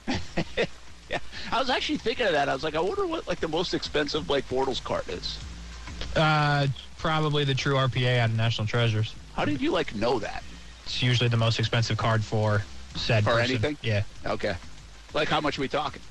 [1.10, 1.18] Yeah,
[1.50, 2.48] I was actually thinking of that.
[2.48, 5.38] I was like, I wonder what like the most expensive Blake Bortles card is.
[6.14, 6.68] Uh,
[6.98, 9.12] probably the true RPA out of National Treasures.
[9.34, 10.44] How did you like know that?
[10.84, 12.62] It's usually the most expensive card for
[12.94, 13.50] said For person.
[13.50, 13.76] anything?
[13.82, 14.54] Yeah, Okay,
[15.14, 16.02] like how much are we talking?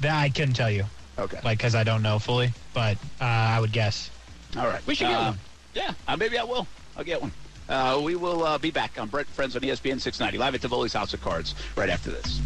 [0.00, 0.84] that I couldn't tell you,
[1.18, 4.10] Okay, like because I don't know fully, but uh, I would guess.
[4.56, 4.84] all right.
[4.86, 5.38] We should get Uh, one.
[5.74, 6.66] Yeah, uh, maybe I will.
[6.96, 7.32] I'll get one.
[7.68, 10.60] Uh, we will uh, be back on Brent and Friends on ESPN 690 live at
[10.62, 12.40] Tivoli's House of Cards right after this.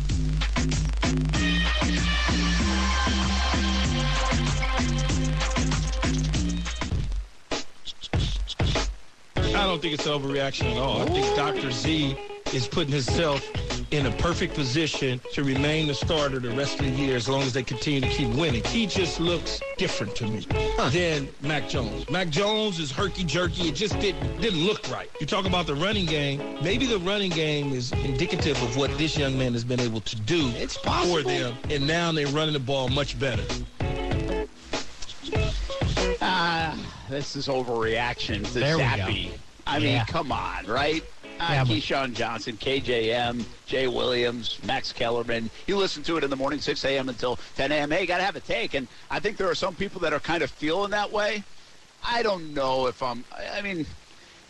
[9.37, 11.03] I don't think it's an overreaction at all.
[11.03, 11.71] I think Dr.
[11.71, 12.17] Z
[12.53, 13.47] is putting himself
[13.95, 17.43] in a perfect position to remain the starter the rest of the year as long
[17.43, 18.63] as they continue to keep winning.
[18.65, 20.45] He just looks different to me
[20.91, 22.09] than Mac Jones.
[22.11, 23.69] Mac Jones is herky-jerky.
[23.69, 25.09] It just didn't, didn't look right.
[25.21, 26.59] You talk about the running game.
[26.61, 30.17] Maybe the running game is indicative of what this young man has been able to
[30.17, 31.55] do It's for them.
[31.71, 33.45] And now they're running the ball much better.
[36.21, 36.77] Ah,
[37.09, 39.27] this is overreaction to There we Zappe.
[39.29, 39.35] go.
[39.67, 39.99] I Yeah.
[39.99, 41.03] mean, come on, right?
[41.45, 45.51] Uh, Keyshawn Johnson, KJM, Jay Williams, Max Kellerman.
[45.67, 47.11] You listen to it in the morning, 6 a.m.
[47.11, 47.91] until 10 a.m.
[47.91, 48.73] Hey, you got to have a take.
[48.73, 51.45] And I think there are some people that are kind of feeling that way.
[52.03, 53.85] I don't know if I'm, I mean,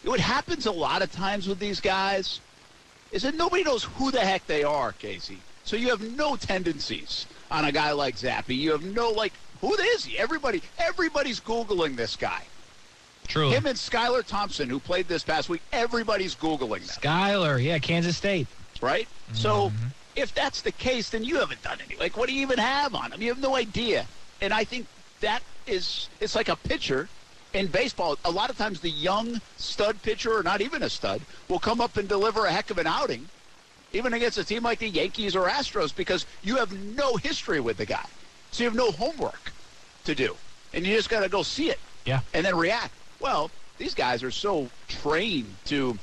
[0.05, 2.41] what happens a lot of times with these guys
[3.11, 5.39] is that nobody knows who the heck they are, Casey.
[5.65, 8.57] So you have no tendencies on a guy like Zappe.
[8.57, 10.17] You have no, like, who is he?
[10.17, 12.45] Everybody, everybody's Googling this guy.
[13.27, 13.55] Truly.
[13.57, 18.17] Him and Skylar Thompson, who played this past week, everybody's Googling them, Skylar, yeah, Kansas
[18.17, 18.47] State.
[18.83, 19.09] right?
[19.33, 19.87] So mm-hmm.
[20.17, 21.99] if that's the case, then you haven't done any.
[21.99, 23.23] Like, what do you even have on him?
[23.23, 24.07] You have no idea.
[24.41, 24.87] And I think
[25.21, 27.09] that is, it's like a pitcher
[27.55, 28.19] in baseball.
[28.25, 31.81] A lot of times the young stud pitcher, or not even a stud, will come
[31.81, 33.27] up and deliver a heck of an outing,
[33.93, 37.79] even against a team like the Yankees or Astros, because you have no history with
[37.79, 38.05] the guy.
[38.51, 39.53] So you have no homework
[40.05, 40.37] to do.
[40.75, 42.21] And you just got to go see it Yeah.
[42.35, 42.93] and then react.
[43.21, 45.99] Well, these guys are so trained to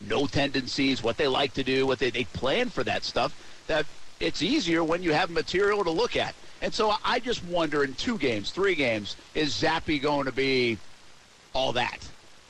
[0.00, 3.34] know tendencies, what they like to do, what they, they plan for that stuff,
[3.66, 3.86] that
[4.20, 6.34] it's easier when you have material to look at.
[6.62, 10.78] And so I just wonder in two games, three games, is Zappe going to be
[11.52, 11.98] all that?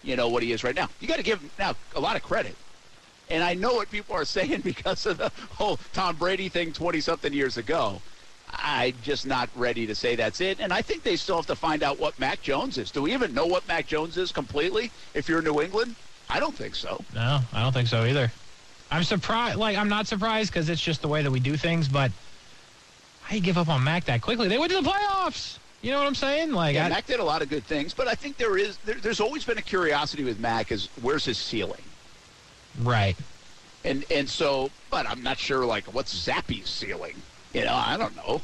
[0.02, 0.88] You know, what he is right now.
[1.00, 2.54] You got to give him now a lot of credit.
[3.30, 7.00] And I know what people are saying because of the whole Tom Brady thing 20
[7.00, 8.00] something years ago.
[8.66, 10.58] I'm just not ready to say that's it.
[10.58, 12.90] And I think they still have to find out what Mac Jones is.
[12.90, 15.94] Do we even know what Mac Jones is completely if you're New England?
[16.30, 17.04] I don't think so.
[17.14, 18.32] No, I don't think so either.
[18.90, 19.58] I'm surprised.
[19.58, 21.88] Like, I'm not surprised because it's just the way that we do things.
[21.88, 22.10] But
[23.30, 24.48] I give up on Mac that quickly.
[24.48, 25.58] They went to the playoffs.
[25.82, 26.52] You know what I'm saying?
[26.52, 28.78] Like, Yeah, I, Mac did a lot of good things, but I think there is
[28.86, 31.82] there, there's always been a curiosity with Mac is where's his ceiling?
[32.80, 33.16] right.
[33.84, 37.16] And and so, but I'm not sure like what's Zappe's ceiling.
[37.52, 38.40] You know, I don't know.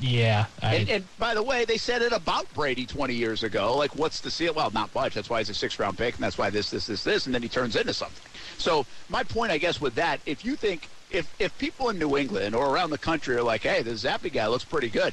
[0.00, 0.46] Yeah.
[0.62, 3.76] I, And, and by the way, they said it about Brady 20 years ago.
[3.76, 4.54] Like, what's the seal?
[4.54, 5.14] Well, not much.
[5.14, 7.42] That's why he's a six-round pick, and that's why this, this, this, this, and then
[7.42, 8.30] he turns into something.
[8.56, 12.16] So my point, I guess, with that, if you think if if people in New
[12.16, 15.12] England or around the country are like, hey, this Zappe guy looks pretty good,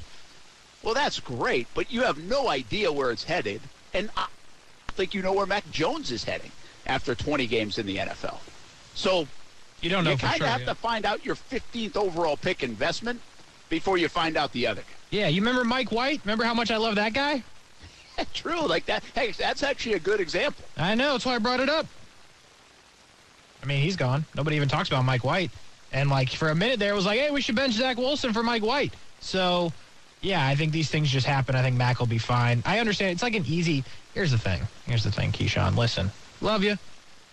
[0.84, 3.62] well, that's great, but you have no idea where it's headed,
[3.94, 4.28] and I
[4.90, 6.52] think you know where Mac Jones is heading
[6.86, 8.38] after 20 games in the NFL.
[8.94, 9.28] So
[9.82, 10.48] you don't know you kind of sure.
[10.48, 10.68] have yeah.
[10.68, 13.22] to find out your 15th overall pick investment
[13.70, 14.88] before you find out the other guy.
[15.10, 16.22] Yeah, you remember Mike White?
[16.24, 17.44] Remember how much I love that guy?
[18.34, 19.04] True, like that.
[19.16, 20.66] Hey, that's actually a good example.
[20.78, 21.14] I know.
[21.14, 21.86] That's why I brought it up.
[23.64, 24.26] I mean, he's gone.
[24.36, 25.52] Nobody even talks about Mike White.
[25.92, 28.34] And, like, for a minute there, it was like, hey, we should bench Zach Wilson
[28.34, 28.94] for Mike White.
[29.20, 29.72] So,
[30.22, 31.56] yeah, I think these things just happen.
[31.56, 32.62] I think Mac will be fine.
[32.66, 33.12] I understand.
[33.12, 33.84] It's like an easy.
[34.14, 34.62] Here's the thing.
[34.86, 35.78] Here's the thing, Keyshawn.
[35.78, 36.78] Listen, love you,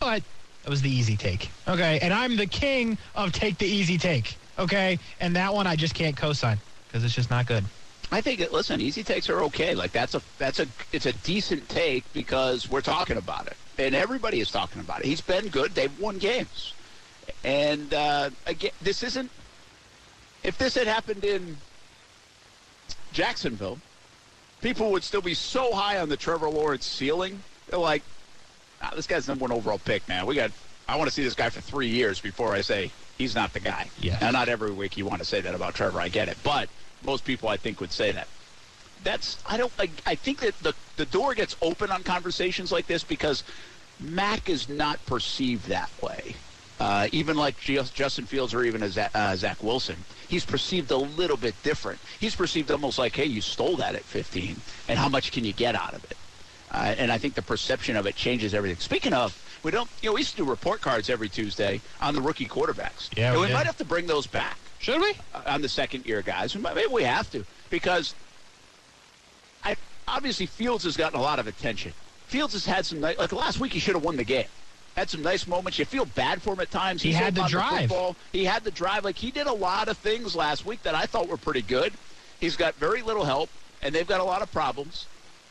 [0.01, 0.23] but
[0.65, 1.51] it was the easy take.
[1.67, 1.99] Okay.
[2.01, 4.37] And I'm the king of take the easy take.
[4.59, 4.99] Okay.
[5.21, 7.65] And that one I just can't co sign because it's just not good.
[8.13, 8.41] I think.
[8.53, 9.75] Listen, easy takes are okay.
[9.75, 13.95] Like that's a that's a it's a decent take because we're talking about it, and
[13.95, 15.07] everybody is talking about it.
[15.07, 15.75] He's been good.
[15.75, 16.75] They've won games,
[17.43, 19.31] and uh, again, this isn't.
[20.45, 21.57] If this had happened in
[23.13, 23.79] Jacksonville,
[24.61, 27.43] people would still be so high on the Trevor Lawrence ceiling.
[27.69, 28.03] They're like,
[28.83, 30.27] ah, this guy's number one overall pick, man.
[30.27, 30.53] We got.
[30.87, 33.61] I want to see this guy for three years before I say he's not the
[33.61, 33.89] guy.
[34.01, 34.19] Yeah.
[34.21, 36.01] Now, not every week you want to say that about Trevor.
[36.01, 36.69] I get it, but
[37.05, 38.29] most people I think would say that.
[39.03, 39.73] That's I don't.
[39.79, 43.45] I, I think that the the door gets open on conversations like this because
[44.01, 46.35] Mac is not perceived that way.
[46.81, 49.97] Uh, even like Ju- Justin Fields or even as uh, Zach Wilson,
[50.27, 52.01] he's perceived a little bit different.
[52.19, 54.57] He's perceived almost like, hey, you stole that at 15,
[54.89, 56.17] and how much can you get out of it?
[56.73, 58.79] Uh, and I think the perception of it changes everything.
[58.81, 62.15] Speaking of, we don't, you know, we used to do report cards every Tuesday on
[62.15, 63.09] the rookie quarterbacks.
[63.17, 65.15] Yeah, And we we might have to bring those back Should we?
[65.35, 66.55] uh, on the second year guys.
[66.55, 68.15] We might- Maybe we have to because
[69.65, 71.93] I obviously Fields has gotten a lot of attention.
[72.27, 74.47] Fields has had some nice, like last week he should have won the game.
[74.97, 75.79] Had some nice moments.
[75.79, 77.03] You feel bad for him at times.
[77.03, 77.89] He He's had the drive.
[77.89, 78.15] football.
[78.33, 79.05] He had the drive.
[79.05, 81.93] Like he did a lot of things last week that I thought were pretty good.
[82.39, 83.51] He's got very little help,
[83.83, 85.07] and they've got a lot of problems.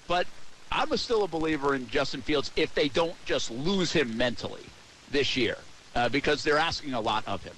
[0.08, 0.28] But
[0.74, 4.66] I'm still a believer in Justin Fields if they don't just lose him mentally
[5.12, 5.58] this year,
[5.96, 7.54] uh, because they're asking a lot of him.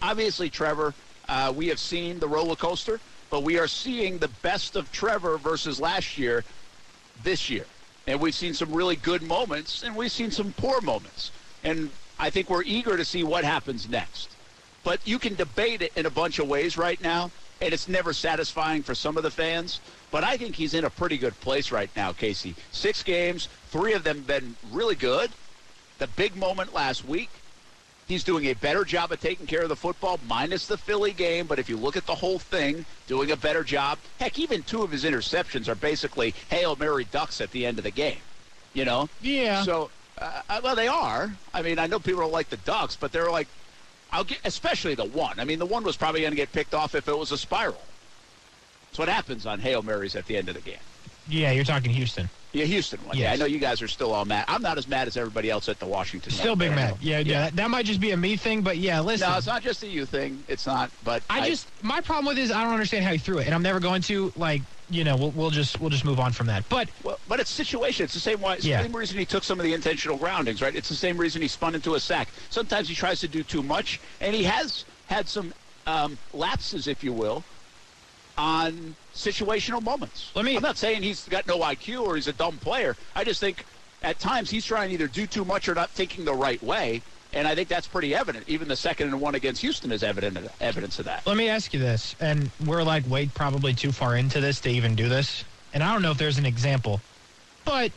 [0.00, 0.94] Obviously, Trevor,
[1.28, 5.36] uh, we have seen the roller coaster, but we are seeing the best of Trevor
[5.36, 6.44] versus last year
[7.24, 7.66] this year.
[8.06, 11.32] And we've seen some really good moments, and we've seen some poor moments.
[11.64, 14.30] And I think we're eager to see what happens next.
[14.84, 18.12] But you can debate it in a bunch of ways right now, and it's never
[18.12, 19.80] satisfying for some of the fans.
[20.12, 22.54] But I think he's in a pretty good place right now, Casey.
[22.70, 25.30] Six games, three of them been really good.
[25.98, 27.30] The big moment last week,
[28.08, 31.46] He's doing a better job of taking care of the football, minus the Philly game.
[31.46, 33.98] But if you look at the whole thing, doing a better job.
[34.18, 37.84] Heck, even two of his interceptions are basically Hail Mary ducks at the end of
[37.84, 38.18] the game.
[38.74, 39.08] You know?
[39.20, 39.62] Yeah.
[39.62, 41.32] So, uh, well, they are.
[41.54, 43.48] I mean, I know people don't like the ducks, but they're like,
[44.10, 45.40] I'll get, especially the one.
[45.40, 47.38] I mean, the one was probably going to get picked off if it was a
[47.38, 47.80] spiral.
[48.92, 50.76] That's what happens on Hail Marys at the end of the game.
[51.26, 52.28] yeah, you're talking Houston.
[52.52, 53.16] Yeah, Houston one.
[53.16, 54.44] Yeah, I know you guys are still all mad.
[54.48, 56.30] I'm not as mad as everybody else at the Washington.
[56.30, 56.98] Still big mad.
[57.00, 57.44] Yeah, yeah.
[57.44, 59.30] That, that might just be a me thing, but yeah, listen.
[59.30, 60.44] No, it's not just a you thing.
[60.46, 60.90] It's not.
[61.02, 63.46] But I just my problem with it is I don't understand how he threw it,
[63.46, 66.32] and I'm never going to like you know we'll, we'll just we'll just move on
[66.32, 66.68] from that.
[66.68, 68.04] But Well, but it's situation.
[68.04, 68.44] It's the same.
[68.44, 68.76] It's Yeah.
[68.76, 70.76] the same reason he took some of the intentional groundings, right?
[70.76, 72.28] It's the same reason he spun into a sack.
[72.50, 75.54] Sometimes he tries to do too much, and he has had some
[75.86, 77.46] um, lapses, if you will,
[78.38, 80.30] on situational moments.
[80.34, 82.96] Let me- I'm not saying he's got no IQ or he's a dumb player.
[83.14, 83.64] I just think
[84.02, 87.02] at times he's trying to either do too much or not thinking the right way,
[87.32, 88.48] and I think that's pretty evident.
[88.48, 91.26] Even the second and one against Houston is evident evidence of that.
[91.26, 94.70] let me ask you this, and we're like way probably too far into this to
[94.70, 97.00] even do this, and I don't know if there's an example,
[97.64, 97.92] but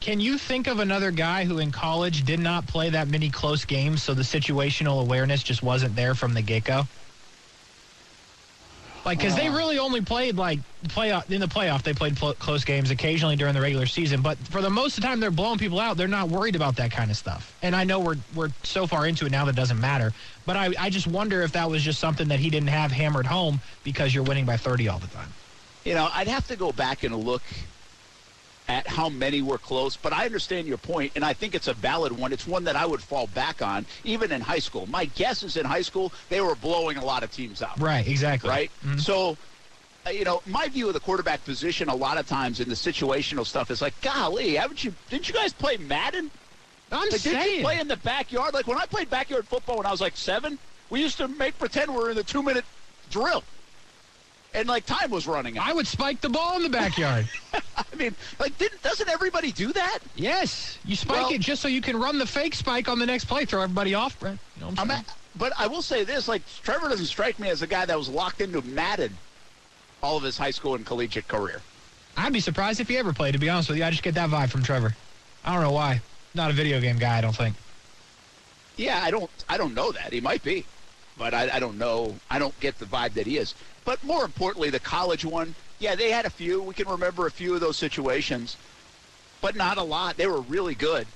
[0.00, 3.64] can you think of another guy who in college did not play that many close
[3.64, 6.88] games, so the situational awareness just wasn't there from the get go?
[9.04, 9.56] Like, because they oh.
[9.56, 11.82] really only played like playoff in the playoff.
[11.82, 15.02] They played pl- close games occasionally during the regular season, but for the most of
[15.02, 15.96] the time, they're blowing people out.
[15.96, 17.56] They're not worried about that kind of stuff.
[17.62, 20.12] And I know we're we're so far into it now that it doesn't matter.
[20.46, 23.26] But I I just wonder if that was just something that he didn't have hammered
[23.26, 25.28] home because you're winning by 30 all the time.
[25.84, 27.42] You know, I'd have to go back and look
[28.68, 31.74] at how many were close, but I understand your point, and I think it's a
[31.74, 32.32] valid one.
[32.32, 34.86] It's one that I would fall back on, even in high school.
[34.86, 37.78] My guess is in high school, they were blowing a lot of teams out.
[37.80, 38.06] Right.
[38.06, 38.48] Exactly.
[38.48, 38.70] Right?
[38.84, 39.00] Mhm.
[39.00, 39.36] So,
[40.06, 42.74] uh, you know, my view of the quarterback position a lot of times in the
[42.74, 46.30] situational stuff is like, golly, haven't you, didn't you guys play Madden?
[46.92, 48.54] I'm Like, didn't you play in the backyard?
[48.54, 50.58] Like, when I played backyard football when I was like seven,
[50.90, 52.64] we used to make pretend we're in the two minute
[53.10, 53.42] drill.
[54.54, 55.66] And, like, time was running out.
[55.66, 57.26] I would spike the ball in the backyard.
[57.76, 60.00] I mean, like, didn't doesn't everybody do that?
[60.14, 60.78] yes.
[60.84, 63.24] You spike Well- it just so you can run the fake spike on the next
[63.24, 64.38] play, throw everybody off, Brent.
[64.56, 65.00] You know I'm I'm saying?
[65.08, 67.96] at, but I will say this: like, Trevor doesn't strike me as a guy that
[67.96, 69.16] was locked into Madden
[70.02, 71.62] all of his high school and collegiate career.
[72.16, 73.84] I'd be surprised if he ever played, to be honest with you.
[73.84, 74.94] I just get that vibe from Trevor.
[75.44, 76.00] I don't know why.
[76.34, 77.54] Not a video game guy, I don't think.
[78.76, 80.64] Yeah, I don't, I don't know that he might be,
[81.16, 82.16] but I, I don't know.
[82.30, 83.54] I don't get the vibe that he is.
[83.84, 86.62] But more importantly, the college one, yeah, they had a few.
[86.62, 88.56] We can remember a few of those situations,
[89.40, 90.16] but not a lot.
[90.16, 91.06] They were really good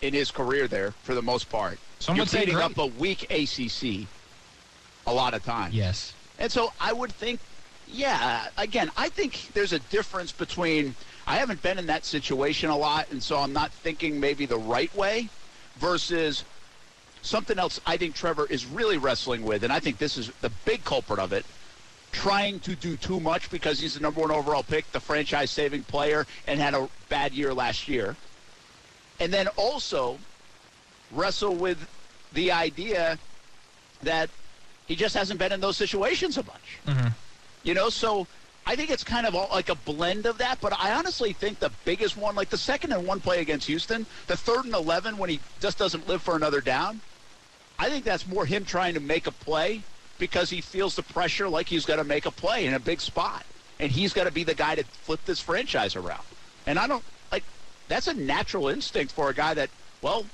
[0.00, 1.78] in his career there for the most part.
[1.98, 4.06] Some You're beating up a weak ACC
[5.06, 5.74] a lot of times.
[5.74, 6.14] Yes.
[6.38, 7.40] And so I would think,
[7.88, 10.94] yeah, again, I think there's a difference between
[11.26, 14.58] I haven't been in that situation a lot, and so I'm not thinking maybe the
[14.58, 15.28] right way
[15.76, 16.44] versus
[17.24, 20.50] something else I think Trevor is really wrestling with, and I think this is the
[20.64, 21.44] big culprit of it.
[22.12, 25.82] Trying to do too much because he's the number one overall pick, the franchise saving
[25.84, 28.14] player, and had a bad year last year.
[29.18, 30.18] And then also
[31.10, 31.88] wrestle with
[32.32, 33.18] the idea
[34.02, 34.30] that
[34.86, 36.78] he just hasn't been in those situations a bunch.
[36.86, 37.12] Mhm.
[37.64, 38.26] You know, so
[38.66, 40.60] I think it's kind of all, like a blend of that.
[40.60, 44.06] But I honestly think the biggest one, like the second and one play against Houston,
[44.26, 47.00] the third and 11 when he just doesn't live for another down,
[47.84, 49.82] I think that's more him trying to make a play
[50.18, 52.98] because he feels the pressure like he's got to make a play in a big
[52.98, 53.44] spot.
[53.78, 56.22] And he's got to be the guy to flip this franchise around.
[56.66, 57.44] And I don't, like,
[57.88, 59.68] that's a natural instinct for a guy that,
[60.00, 60.24] well,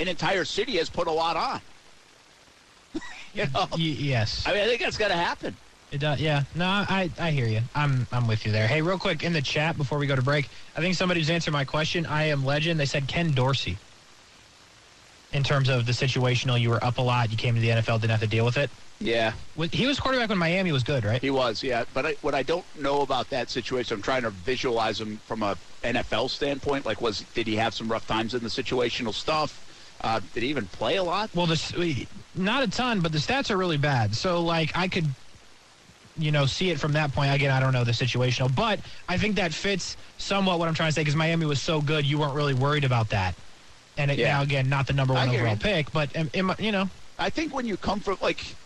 [0.00, 1.60] an entire city has put a lot on.
[3.32, 3.68] you know?
[3.74, 4.44] Y- yes.
[4.44, 5.56] I mean, I think that's got to happen.
[5.92, 6.20] It does.
[6.20, 6.42] Yeah.
[6.56, 7.60] No, I, I hear you.
[7.76, 8.66] I'm I'm with you there.
[8.66, 11.52] Hey, real quick in the chat before we go to break, I think somebody's answered
[11.52, 12.06] my question.
[12.06, 12.80] I am legend.
[12.80, 13.78] They said Ken Dorsey.
[15.32, 17.30] In terms of the situational, you were up a lot.
[17.30, 18.70] You came to the NFL, didn't have to deal with it.
[19.00, 19.32] Yeah,
[19.70, 21.20] He was quarterback when Miami was good, right?
[21.20, 21.62] he was.
[21.62, 25.18] Yeah, but I, what I don't know about that situation, I'm trying to visualize him
[25.26, 26.84] from a NFL standpoint.
[26.84, 29.64] Like, was did he have some rough times in the situational stuff?
[30.00, 31.30] Uh, did he even play a lot?
[31.34, 31.72] Well, this
[32.34, 34.14] not a ton, but the stats are really bad.
[34.14, 35.06] So like I could,
[36.18, 37.32] you know, see it from that point.
[37.32, 40.88] Again, I don't know the situational, but I think that fits somewhat what I'm trying
[40.88, 43.36] to say because Miami was so good, you weren't really worried about that.
[43.98, 44.34] And it, Yeah.
[44.34, 46.14] now again, not the number one overall pick, but
[46.60, 46.88] you know,
[47.18, 48.56] I think when you come from like,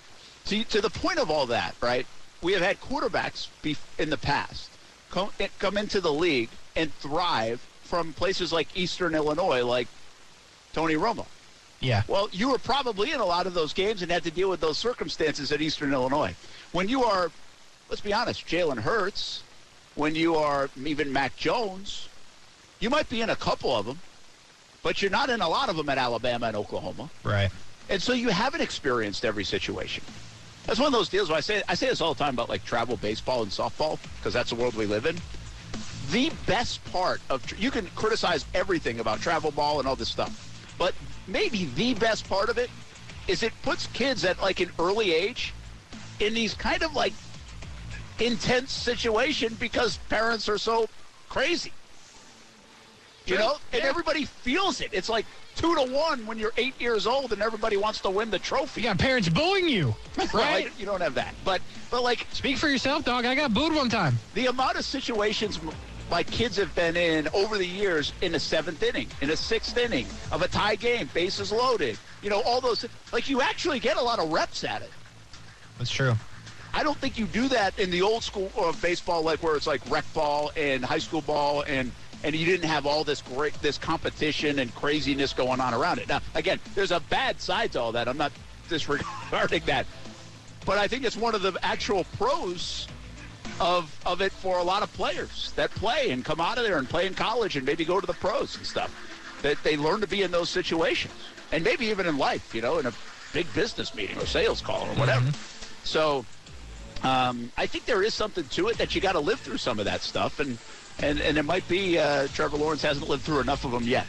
[0.46, 2.06] to to the point of all that, right?
[2.42, 4.68] We have had quarterbacks be in the past
[5.12, 9.86] come come into the league and thrive from places like Eastern Illinois, like
[10.72, 11.26] Tony Romo.
[11.80, 14.48] yeah, Well, you were probably in a lot of those games and had to deal
[14.48, 16.34] with those circumstances at Eastern Illinois.
[16.72, 17.30] When you are,
[17.90, 19.42] let's be honest, Jalen Hurts,
[19.94, 22.08] when you are even Mac Jones,
[22.80, 24.00] you might be in a couple of them,
[24.82, 27.08] but you're not in a lot of them at Alabama and Oklahoma.
[27.24, 27.50] Right.
[27.88, 30.04] And so you haven't experienced every situation.
[30.66, 32.48] That's one of those deals where I say I say this all the time about
[32.48, 35.16] like travel baseball and softball because that's the world we live in.
[36.10, 40.74] The best part of you can criticize everything about travel ball and all this stuff,
[40.78, 40.94] but
[41.26, 42.70] maybe the best part of it
[43.28, 45.52] is it puts kids at like an early age
[46.20, 47.12] in these kind of like
[48.20, 50.88] intense situation because parents are so
[51.28, 51.72] crazy.
[53.26, 54.90] You know, and everybody feels it.
[54.92, 58.30] It's like two to one when you're eight years old and everybody wants to win
[58.30, 58.80] the trophy.
[58.82, 60.64] You got parents booing you, Well, right?
[60.64, 61.60] like, you don't have that, but
[61.90, 63.24] but like Speak for yourself, dog.
[63.24, 64.14] I got booed one time.
[64.34, 65.60] the amount of situations
[66.10, 69.78] my kids have been in over the years in a seventh inning, in a sixth
[69.78, 71.96] inning of a tie game, bases loaded.
[72.22, 74.90] You know, all those like you actually get a lot of reps at it.
[75.78, 76.14] That's true.
[76.74, 79.66] I don't think you do that in the old school of baseball, like where it's
[79.66, 81.92] like rec ball and high school ball, and
[82.24, 86.08] and you didn't have all this great this competition and craziness going on around it.
[86.08, 88.08] Now, again, there's a bad side to all that.
[88.08, 88.32] I'm not
[88.68, 89.86] disregarding that,
[90.64, 92.88] but I think it's one of the actual pros
[93.60, 96.78] of of it for a lot of players that play and come out of there
[96.78, 98.92] and play in college and maybe go to the pros and stuff.
[99.42, 101.12] That they learn to be in those situations,
[101.50, 102.92] and maybe even in life, you know, in a
[103.32, 105.32] big business meeting or sales call or whatever.
[105.82, 106.24] So
[107.02, 109.80] um, I think there is something to it that you got to live through some
[109.80, 110.58] of that stuff, and
[111.02, 114.06] and and it might be uh, Trevor Lawrence hasn't lived through enough of them yet,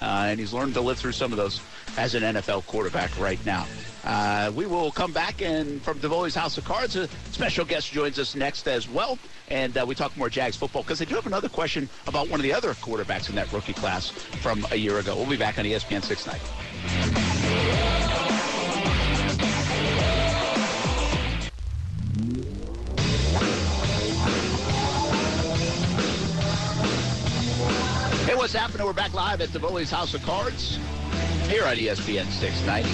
[0.00, 1.60] uh, and he's learned to live through some of those
[1.96, 3.66] as an NFL quarterback right now.
[4.04, 8.18] Uh, we will come back and from Devoli's House of Cards, a special guest joins
[8.18, 9.18] us next as well,
[9.48, 12.40] and uh, we talk more Jags football because I do have another question about one
[12.40, 15.16] of the other quarterbacks in that rookie class from a year ago.
[15.16, 17.33] We'll be back on ESPN 690.
[28.44, 28.86] What's happening?
[28.86, 30.78] We're back live at Devoli's House of Cards
[31.48, 32.90] here on ESPN 690.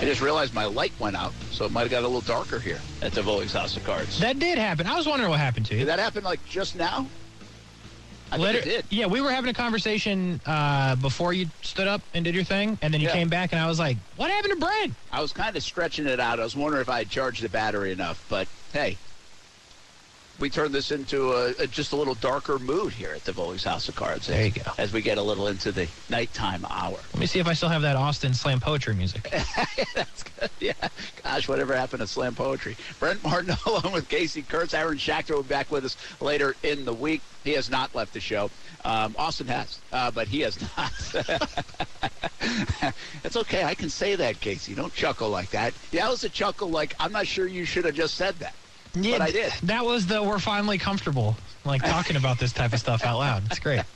[0.00, 2.60] I just realized my light went out, so it might have got a little darker
[2.60, 4.20] here at Devoli's House of Cards.
[4.20, 4.86] That did happen.
[4.86, 5.80] I was wondering what happened to you.
[5.80, 7.08] Did that happen like just now?
[8.30, 8.84] I think Later- it did.
[8.90, 12.78] Yeah, we were having a conversation uh, before you stood up and did your thing,
[12.80, 13.14] and then you Yeah.
[13.14, 16.06] came back, and I was like, "What happened to Brent?" I was kind of stretching
[16.06, 16.38] it out.
[16.38, 18.98] I was wondering if I had charged the battery enough, but hey,
[20.38, 23.88] we turn this into a, a just a little darker mood here at Devoli's House
[23.88, 24.26] of Cards.
[24.28, 24.70] There you go.
[24.78, 26.98] As we get a little into the nighttime hour.
[27.12, 29.28] Let me see if I still have that Austin slam poetry music.
[29.94, 30.50] That's good.
[30.60, 30.72] Yeah.
[31.24, 32.76] Gosh, whatever happened to slam poetry?
[33.00, 34.74] Brent Martin along with Casey Kurtz.
[34.74, 37.22] Aaron Schachter will be back with us later in the week.
[37.44, 38.50] He has not left the show.
[38.84, 40.92] Um, Austin has, uh, but he has not.
[43.24, 43.64] it's okay.
[43.64, 44.74] I can say that, Casey.
[44.74, 45.72] Don't chuckle like that.
[45.90, 48.54] Yeah, that was a chuckle like, I'm not sure you should have just said that.
[48.94, 49.52] Yeah, But I did.
[49.64, 53.44] That was the we're finally comfortable, like talking about this type of stuff out loud.
[53.46, 53.82] It's great.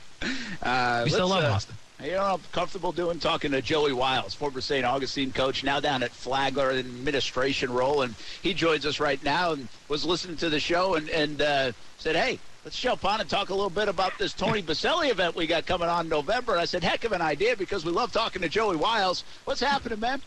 [0.61, 1.75] Uh, We still love uh, Austin.
[2.01, 3.19] You know I'm comfortable doing?
[3.19, 4.85] Talking to Joey Wiles, former St.
[4.85, 8.01] Augustine coach, now down at Flagler in administration role.
[8.01, 11.71] And he joins us right now and was listening to the show and, and uh,
[11.97, 15.35] said, hey, let's jump on and talk a little bit about this Tony Boselli event
[15.35, 16.53] we got coming on in November.
[16.53, 19.23] And I said, heck of an idea because we love talking to Joey Wiles.
[19.45, 20.21] What's happening, man?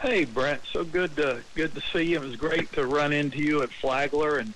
[0.00, 2.16] Hey Brent, so good to good to see you.
[2.16, 4.54] It was great to run into you at Flagler, and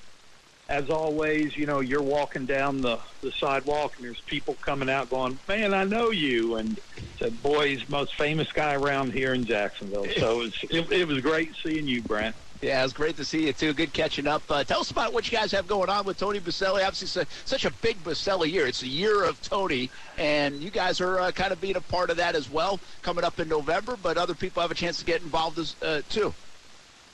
[0.68, 5.10] as always, you know you're walking down the the sidewalk, and there's people coming out
[5.10, 6.78] going, "Man, I know you," and
[7.20, 10.92] said, "Boy, he's the most famous guy around here in Jacksonville." So it was, it,
[10.92, 12.36] it was great seeing you, Brent.
[12.62, 13.72] Yeah, it was great to see you, too.
[13.72, 14.44] Good catching up.
[14.48, 16.86] Uh, tell us about what you guys have going on with Tony Boselli.
[16.86, 18.68] Obviously, it's a, such a big Boselli year.
[18.68, 22.08] It's a year of Tony, and you guys are uh, kind of being a part
[22.08, 25.04] of that as well, coming up in November, but other people have a chance to
[25.04, 26.32] get involved as, uh, too.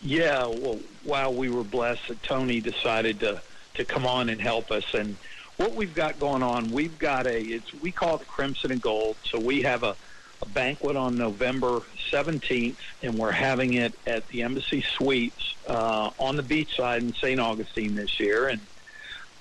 [0.02, 3.42] Yeah, well, wow, we were blessed that Tony decided to
[3.74, 4.92] to come on and help us.
[4.92, 5.16] And
[5.56, 9.16] what we've got going on, we've got a it's we call it Crimson and Gold.
[9.24, 9.96] So we have a,
[10.42, 11.80] a banquet on November
[12.10, 17.12] 17th, and we're having it at the Embassy Suites uh, on the beach side in
[17.14, 17.40] St.
[17.40, 18.48] Augustine this year.
[18.48, 18.60] And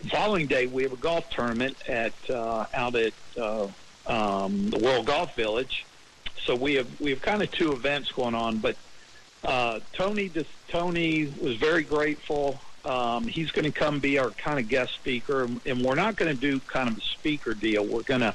[0.01, 3.67] the following day, we have a golf tournament at uh, out at uh,
[4.07, 5.85] um, the World Golf Village.
[6.43, 8.75] So we have we have kind of two events going on, but
[9.43, 12.59] uh, Tony just, Tony was very grateful.
[12.85, 16.15] Um, he's going to come be our kind of guest speaker, and, and we're not
[16.15, 17.85] going to do kind of a speaker deal.
[17.85, 18.33] We're going to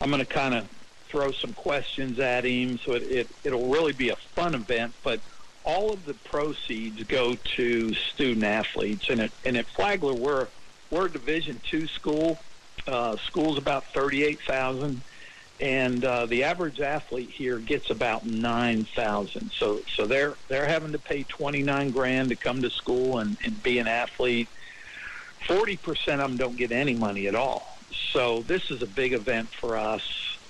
[0.00, 0.68] I'm going to kind of
[1.14, 4.92] throw some questions at him, so it, it it'll really be a fun event.
[5.04, 5.20] But
[5.62, 10.48] all of the proceeds go to student athletes, and at and at Flagler we're
[10.90, 12.38] we're a Division two school.
[12.88, 15.00] Uh, school's about thirty eight thousand
[15.60, 19.52] and uh, the average athlete here gets about nine thousand.
[19.52, 23.36] So so they're they're having to pay twenty nine grand to come to school and,
[23.44, 24.48] and be an athlete.
[25.46, 27.78] Forty percent of them don't get any money at all.
[28.12, 30.02] so this is a big event for us,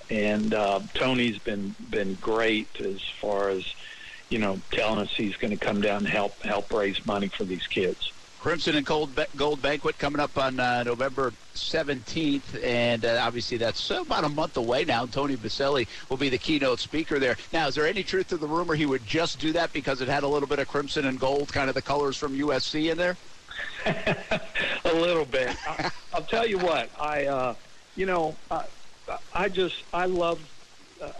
[0.09, 3.65] and uh, Tony's been been great as far as
[4.29, 7.43] you know telling us he's going to come down and help help raise money for
[7.43, 8.11] these kids.
[8.45, 13.89] Crimson and Gold, Gold Banquet coming up on uh, November 17th, and uh, obviously that's
[13.89, 15.07] about a month away now.
[15.07, 17.37] Tony Boselli will be the keynote speaker there.
[17.51, 20.07] Now, is there any truth to the rumor he would just do that because it
[20.07, 22.99] had a little bit of crimson and gold, kind of the colors from USC in
[22.99, 23.17] there?
[23.87, 25.57] a little bit.
[25.67, 26.91] I, will tell you what.
[26.99, 27.55] I, uh,
[27.95, 28.35] you know,
[29.33, 30.39] I, just I love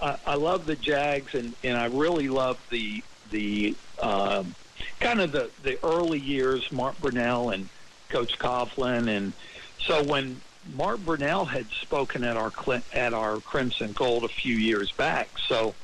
[0.01, 3.75] I, I love the Jags, and and I really love the the.
[3.99, 4.55] Um,
[4.99, 7.69] kind of the the early years, Mark Brunell and
[8.09, 9.33] Coach Coughlin, and
[9.79, 10.41] so when
[10.75, 12.51] Mark Brunell had spoken at our
[12.93, 15.75] at our Crimson Gold a few years back, so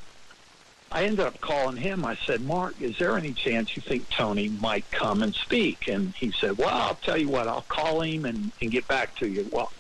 [0.92, 2.04] I ended up calling him.
[2.04, 5.88] I said, Mark, is there any chance you think Tony might come and speak?
[5.88, 9.16] And he said, Well, I'll tell you what, I'll call him and, and get back
[9.18, 9.50] to you.
[9.52, 9.72] Well,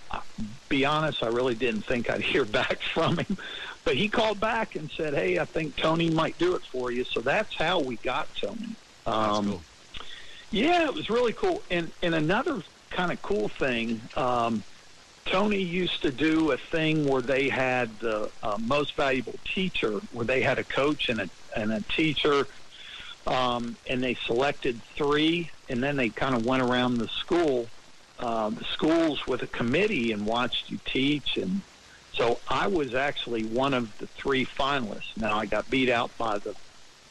[0.70, 3.38] be honest, I really didn't think I'd hear back from him.
[3.84, 7.03] But he called back and said, Hey, I think Tony might do it for you.
[7.14, 8.78] So that's how we got Tony.
[9.05, 9.66] Um, cool.
[10.51, 11.64] Yeah, it was really cool.
[11.70, 14.64] And and another kind of cool thing, um,
[15.26, 20.26] Tony used to do a thing where they had the uh, most valuable teacher, where
[20.26, 22.47] they had a coach and a and a teacher,
[23.28, 27.67] um, and they selected three, and then they kind of went around the school,
[28.19, 31.61] uh, the schools with a committee and watched you teach and.
[32.13, 35.15] So I was actually one of the three finalists.
[35.15, 36.53] Now I got beat out by the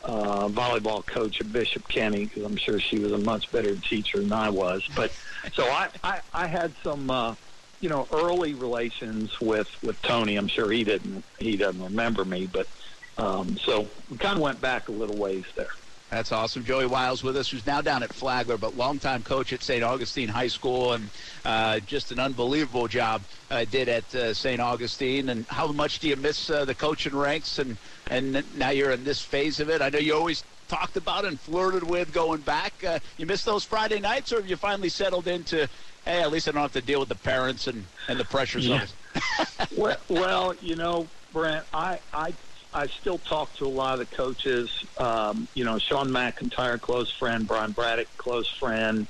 [0.03, 4.19] uh, volleyball coach at Bishop Kenny because I'm sure she was a much better teacher
[4.19, 4.87] than I was.
[4.95, 5.11] But
[5.55, 7.35] so I, I, I had some, uh,
[7.81, 10.37] you know, early relations with with Tony.
[10.37, 12.67] I'm sure he didn't he doesn't remember me, but
[13.19, 15.71] um, so we kind of went back a little ways there.
[16.11, 16.65] That's awesome.
[16.65, 19.85] Joey Wiles with us, who's now down at Flagler, but longtime coach at St.
[19.85, 21.09] Augustine High School, and
[21.45, 24.61] uh, just an unbelievable job uh, did at uh, St.
[24.61, 25.29] Augustine.
[25.29, 27.61] And how much do you miss uh, the coaching ranks?
[27.61, 27.77] And
[28.11, 29.81] and now you're in this phase of it.
[29.81, 32.73] I know you always talked about and flirted with going back.
[32.83, 35.69] Uh, you miss those Friday nights, or have you finally settled into?
[36.05, 38.67] Hey, at least I don't have to deal with the parents and, and the pressures
[38.67, 38.87] yeah.
[39.77, 42.33] well, well, you know, Brent, I, I
[42.73, 44.71] I still talk to a lot of the coaches.
[44.97, 47.47] Um, you know, Sean McIntyre, close friend.
[47.47, 49.07] Brian Braddock, close friend.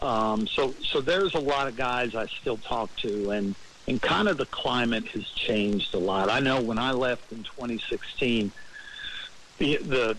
[0.00, 3.54] Um, so, so there's a lot of guys I still talk to, and
[3.86, 6.30] and kind of the climate has changed a lot.
[6.30, 8.52] I know when I left in 2016,
[9.58, 10.16] the the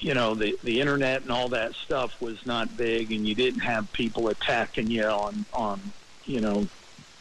[0.00, 3.60] you know the the internet and all that stuff was not big, and you didn't
[3.60, 5.80] have people attacking you on on
[6.24, 6.66] you know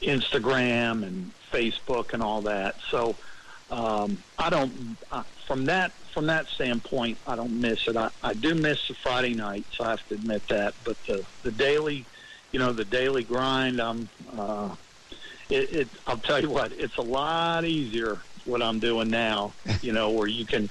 [0.01, 2.75] Instagram and Facebook and all that.
[2.89, 3.15] So
[3.69, 7.17] um, I don't uh, from that from that standpoint.
[7.27, 7.95] I don't miss it.
[7.95, 9.79] I, I do miss the Friday nights.
[9.79, 10.73] I have to admit that.
[10.83, 12.05] But the the daily,
[12.51, 13.79] you know, the daily grind.
[13.81, 14.09] I'm.
[14.37, 14.75] Uh,
[15.49, 15.87] it, it.
[16.07, 16.71] I'll tell you what.
[16.73, 19.53] It's a lot easier what I'm doing now.
[19.81, 20.69] You know, where you can,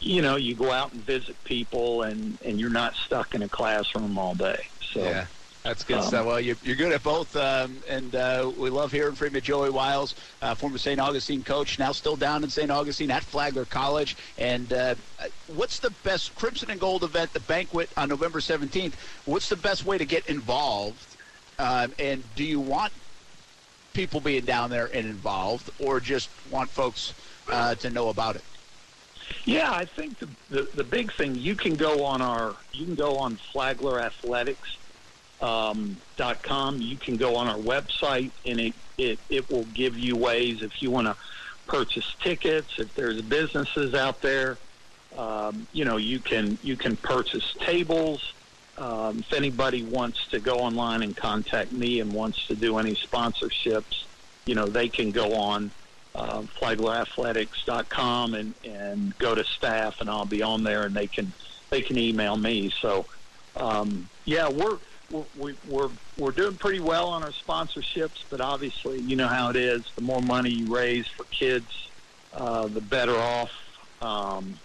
[0.00, 3.48] you know, you go out and visit people, and and you're not stuck in a
[3.48, 4.66] classroom all day.
[4.92, 5.00] So.
[5.02, 5.26] Yeah.
[5.62, 6.26] That's good um, stuff.
[6.26, 9.68] Well, you're, you're good at both, um, and uh, we love hearing from you, Joey
[9.68, 10.98] Wiles, uh, former St.
[10.98, 12.70] Augustine coach, now still down in St.
[12.70, 14.16] Augustine at Flagler College.
[14.38, 14.94] And uh,
[15.48, 18.94] what's the best Crimson and Gold event, the banquet on November 17th?
[19.26, 21.16] What's the best way to get involved?
[21.58, 22.94] Um, and do you want
[23.92, 27.12] people being down there and involved, or just want folks
[27.50, 28.42] uh, to know about it?
[29.44, 32.94] Yeah, I think the, the the big thing you can go on our you can
[32.94, 34.68] go on Flagler Athletics
[35.40, 36.80] um, dot com.
[36.80, 40.72] You can go on our website, and it, it, it will give you ways if
[40.80, 41.16] you want to
[41.66, 42.68] purchase tickets.
[42.78, 44.58] If there's businesses out there,
[45.16, 48.34] um, you know you can you can purchase tables.
[48.76, 52.94] Um, if anybody wants to go online and contact me and wants to do any
[52.94, 54.06] sponsorships,
[54.46, 55.72] you know they can go on
[56.14, 61.32] uh, flaglerathletics.com and and go to staff, and I'll be on there, and they can
[61.70, 62.72] they can email me.
[62.80, 63.06] So
[63.56, 64.78] um, yeah, we're
[65.10, 69.56] we're, we're we're doing pretty well on our sponsorships, but obviously, you know how it
[69.56, 69.82] is.
[69.96, 71.88] The more money you raise for kids,
[72.32, 73.52] uh, the better off.
[74.02, 74.58] Um,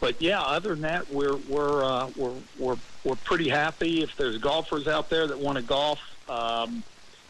[0.00, 4.02] but yeah, other than that, we're we're uh, we're we're we're pretty happy.
[4.02, 6.82] If there's golfers out there that want to golf, um,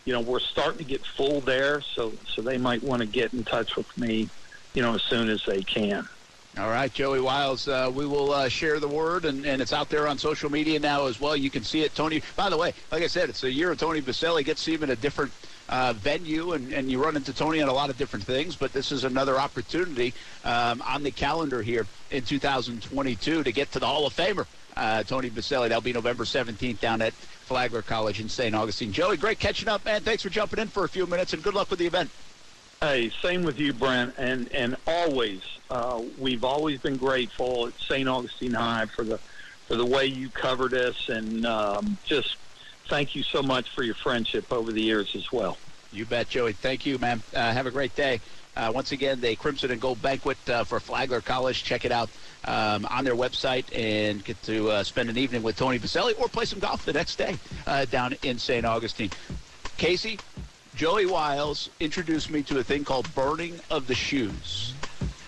[0.04, 3.32] you know, we're starting to get full there, so so they might want to get
[3.32, 4.28] in touch with me,
[4.74, 6.08] you know, as soon as they can.
[6.56, 7.66] All right, Joey Wiles.
[7.66, 10.78] Uh, we will uh, share the word, and, and it's out there on social media
[10.78, 11.36] now as well.
[11.36, 11.96] You can see it.
[11.96, 14.44] Tony, by the way, like I said, it's a year of Tony Boselli.
[14.44, 15.32] Get to see him in a different
[15.68, 18.72] uh, venue, and, and you run into Tony on a lot of different things, but
[18.72, 23.86] this is another opportunity um, on the calendar here in 2022 to get to the
[23.86, 24.46] Hall of Famer
[24.76, 25.68] uh, Tony Boselli.
[25.68, 27.14] That'll be November 17th down at
[27.44, 28.54] Flagler College in St.
[28.54, 28.92] Augustine.
[28.92, 30.00] Joey, great catching up, man.
[30.00, 32.10] Thanks for jumping in for a few minutes, and good luck with the event.
[32.80, 38.08] Hey, same with you, Brent, and and always uh, we've always been grateful at St.
[38.08, 39.18] Augustine High for the
[39.68, 42.36] for the way you covered us, and um, just
[42.88, 45.56] thank you so much for your friendship over the years as well.
[45.92, 46.52] You bet, Joey.
[46.52, 47.22] Thank you, man.
[47.32, 48.20] Uh, have a great day.
[48.56, 51.64] Uh, once again, the Crimson and Gold Banquet uh, for Flagler College.
[51.64, 52.08] Check it out
[52.44, 56.28] um, on their website and get to uh, spend an evening with Tony Boselli or
[56.28, 57.36] play some golf the next day
[57.66, 58.64] uh, down in St.
[58.64, 59.10] Augustine.
[59.76, 60.18] Casey,
[60.76, 64.74] Joey Wiles introduced me to a thing called burning of the shoes.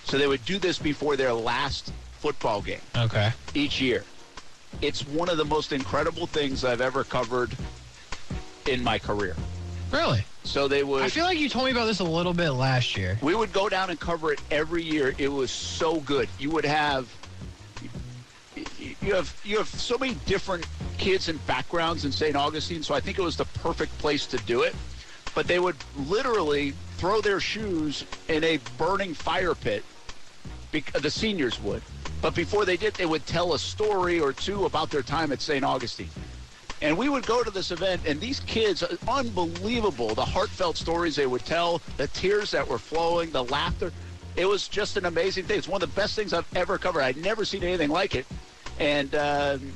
[0.05, 3.33] So they would do this before their last football game Okay.
[3.55, 4.05] each year.
[4.83, 7.51] It's one of the most incredible things I've ever covered
[8.67, 9.35] in my career.
[9.91, 10.25] Really?
[10.47, 12.97] So they would I feel like you told me about this a little bit last
[12.97, 13.19] year.
[13.21, 15.15] we would go down and cover it every year.
[15.19, 16.29] It was so good.
[16.39, 17.09] You would have
[18.55, 20.67] you have you have so many different
[20.99, 22.37] kids and backgrounds in St.
[22.37, 24.75] Augustine, so I think it was the perfect place to do it.
[25.35, 29.85] But they would literally throw their shoes in a burning fire pit.
[30.73, 31.83] Bec- the seniors would,
[32.23, 35.41] but before they did, they would tell a story or two about their time at
[35.41, 35.65] St.
[35.65, 36.11] Augustine.
[36.83, 41.27] And we would go to this event, and these kids, unbelievable, the heartfelt stories they
[41.27, 43.93] would tell, the tears that were flowing, the laughter.
[44.37, 45.57] It was just an amazing thing.
[45.57, 47.03] It's one of the best things I've ever covered.
[47.03, 48.27] I'd never seen anything like it.
[48.79, 49.73] And um,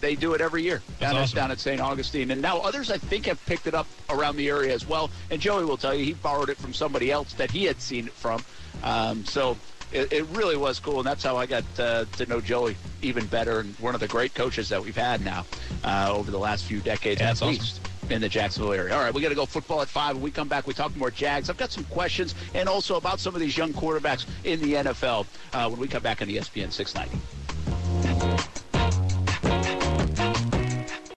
[0.00, 1.80] they do it every year down, at, down at St.
[1.80, 2.30] Augustine.
[2.30, 5.10] And now others, I think, have picked it up around the area as well.
[5.30, 8.06] And Joey will tell you he borrowed it from somebody else that he had seen
[8.06, 8.42] it from.
[8.82, 9.58] Um, so
[9.92, 10.98] it, it really was cool.
[10.98, 14.08] And that's how I got uh, to know Joey even better and one of the
[14.08, 15.44] great coaches that we've had now
[15.84, 17.52] uh, over the last few decades Yeah, at that's awesome.
[17.54, 17.80] least
[18.10, 18.94] in the Jacksonville area.
[18.94, 20.14] All right, we got to go football at five.
[20.16, 21.50] When we come back, we talk more Jags.
[21.50, 25.26] I've got some questions and also about some of these young quarterbacks in the NFL
[25.52, 28.57] uh, when we come back on ESPN 690.